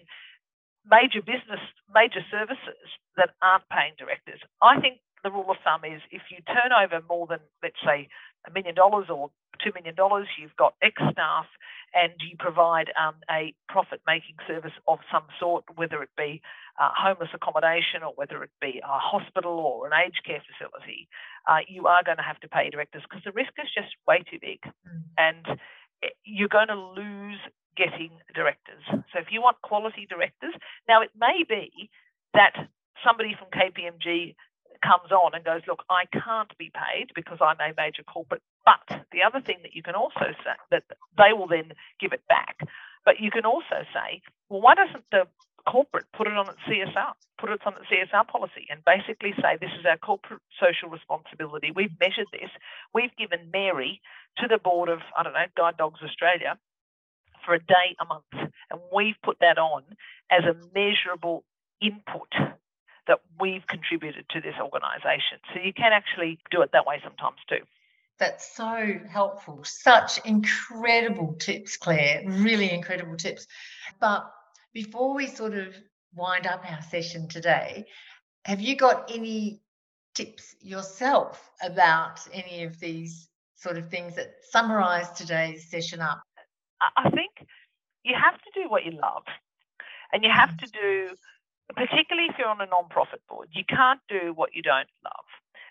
[0.89, 1.61] major business,
[1.93, 4.41] major services that aren't paying directors.
[4.61, 8.07] I think the rule of thumb is if you turn over more than, let's say,
[8.45, 9.34] a million dollars or
[9.65, 9.97] $2 million,
[10.38, 11.49] you've got X staff,
[11.97, 16.41] and you provide um, a profit making service of some sort, whether it be
[16.80, 21.07] uh, homeless accommodation or whether it be a hospital or an aged care facility,
[21.49, 24.21] uh, you are going to have to pay directors because the risk is just way
[24.30, 24.61] too big.
[24.86, 25.01] Mm.
[25.17, 25.59] And
[26.03, 27.39] eh, you're going to lose
[27.76, 28.84] getting directors.
[28.91, 30.53] So if you want quality directors,
[30.88, 31.89] now it may be
[32.34, 32.53] that
[33.03, 34.36] somebody from KPMG
[34.86, 38.41] comes on and goes, look, I can't be paid because I'm a major corporate.
[38.65, 40.83] But the other thing that you can also say that
[41.17, 42.59] they will then give it back.
[43.03, 45.27] But you can also say, well, why doesn't the
[45.67, 49.57] corporate put it on its CSR, put it on its CSR policy, and basically say
[49.59, 51.71] this is our corporate social responsibility.
[51.75, 52.49] We've measured this.
[52.93, 54.01] We've given Mary
[54.38, 56.57] to the board of I don't know Guide Dogs Australia
[57.45, 59.83] for a day a month, and we've put that on
[60.31, 61.43] as a measurable
[61.81, 62.33] input
[63.07, 65.39] that we've contributed to this organisation.
[65.53, 67.65] So you can actually do it that way sometimes too.
[68.17, 69.63] That's so helpful.
[69.63, 72.23] Such incredible tips, Claire.
[72.25, 73.45] Really incredible tips.
[73.99, 74.31] But
[74.73, 75.75] before we sort of
[76.13, 77.85] wind up our session today,
[78.45, 79.61] have you got any
[80.13, 86.21] tips yourself about any of these sort of things that summarize today's session up?
[86.95, 87.31] I think
[88.03, 89.23] you have to do what you love
[90.13, 90.59] and you have mm.
[90.59, 91.15] to do
[91.74, 95.26] particularly if you're on a non-profit board, you can't do what you don't love.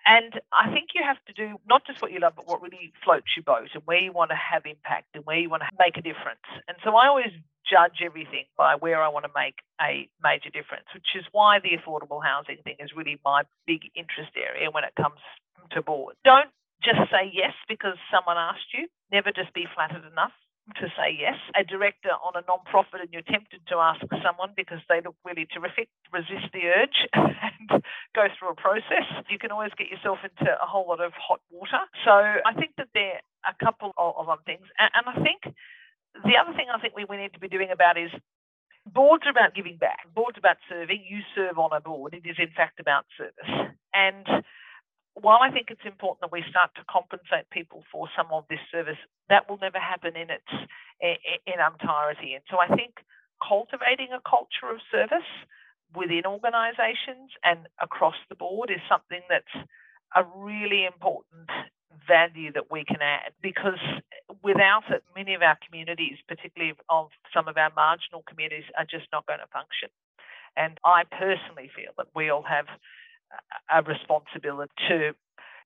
[0.07, 2.93] And I think you have to do not just what you love, but what really
[3.05, 5.73] floats your boat and where you want to have impact and where you want to
[5.81, 6.45] make a difference.
[6.69, 7.33] And so I always
[7.65, 11.73] judge everything by where I want to make a major difference, which is why the
[11.73, 15.21] affordable housing thing is really my big interest area when it comes
[15.73, 16.17] to board.
[16.25, 16.53] Don't
[16.85, 18.85] just say yes because someone asked you.
[19.09, 20.37] Never just be flattered enough
[20.77, 21.37] to say yes.
[21.55, 25.47] A director on a non-profit and you're tempted to ask someone because they look really
[25.47, 27.85] terrific, resist the urge and
[28.15, 29.05] go through a process.
[29.29, 31.85] You can always get yourself into a whole lot of hot water.
[32.05, 34.65] So I think that there are a couple of, other things.
[34.79, 35.55] And, I think
[36.25, 38.11] the other thing I think we, we need to be doing about is
[38.87, 40.09] boards are about giving back.
[40.15, 41.05] Boards are about serving.
[41.07, 42.15] You serve on a board.
[42.15, 43.75] It is in fact about service.
[43.93, 44.27] And
[45.15, 48.62] while I think it's important that we start to compensate people for some of this
[48.71, 48.99] service,
[49.29, 50.53] that will never happen in its
[51.01, 52.35] in entirety.
[52.35, 52.99] And so I think
[53.39, 55.29] cultivating a culture of service
[55.95, 59.55] within organisations and across the board is something that's
[60.17, 61.51] a really important
[62.07, 63.79] value that we can add because
[64.43, 69.07] without it, many of our communities, particularly of some of our marginal communities, are just
[69.12, 69.89] not going to function.
[70.57, 72.67] And I personally feel that we all have
[73.72, 75.12] a responsibility to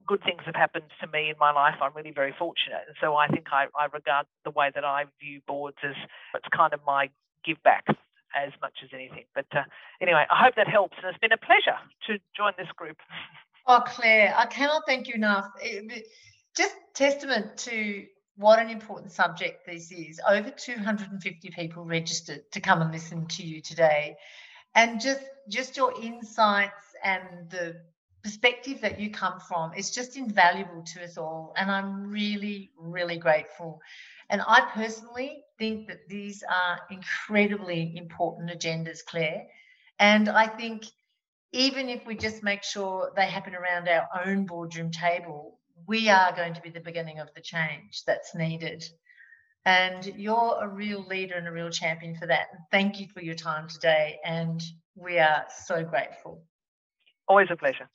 [0.07, 1.75] good things have happened to me in my life.
[1.83, 2.83] I'm really very fortunate.
[2.87, 5.95] And so I think I, I regard the way that I view boards as
[6.35, 7.11] it's kind of my
[7.45, 7.85] give back
[8.35, 9.25] as much as anything.
[9.35, 9.63] But uh,
[10.01, 10.97] anyway, I hope that helps.
[10.99, 12.97] And it's been a pleasure to join this group.
[13.67, 15.51] Oh, Claire, I cannot thank you enough.
[15.61, 16.07] It,
[16.57, 18.07] just testament to
[18.37, 20.21] what an important subject this is.
[20.29, 24.17] Over 250 people registered to come and listen to you today.
[24.75, 27.77] And just just your insights and the
[28.23, 31.53] perspective that you come from is just invaluable to us all.
[31.57, 33.81] And I'm really, really grateful.
[34.31, 39.47] And I personally think that these are incredibly important agendas, Claire.
[39.99, 40.85] And I think
[41.53, 46.33] even if we just make sure they happen around our own boardroom table, we are
[46.35, 48.85] going to be the beginning of the change that's needed.
[49.65, 52.49] And you're a real leader and a real champion for that.
[52.71, 54.19] Thank you for your time today.
[54.25, 54.63] And
[54.95, 56.43] we are so grateful.
[57.29, 57.89] Always a pleasure.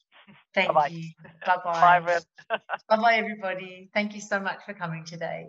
[0.53, 0.89] Thank Bye-bye.
[0.89, 1.09] you.
[1.45, 1.81] Bye bye.
[1.81, 2.23] Bye, Red.
[2.87, 3.89] bye bye, everybody.
[3.93, 5.47] Thank you so much for coming today.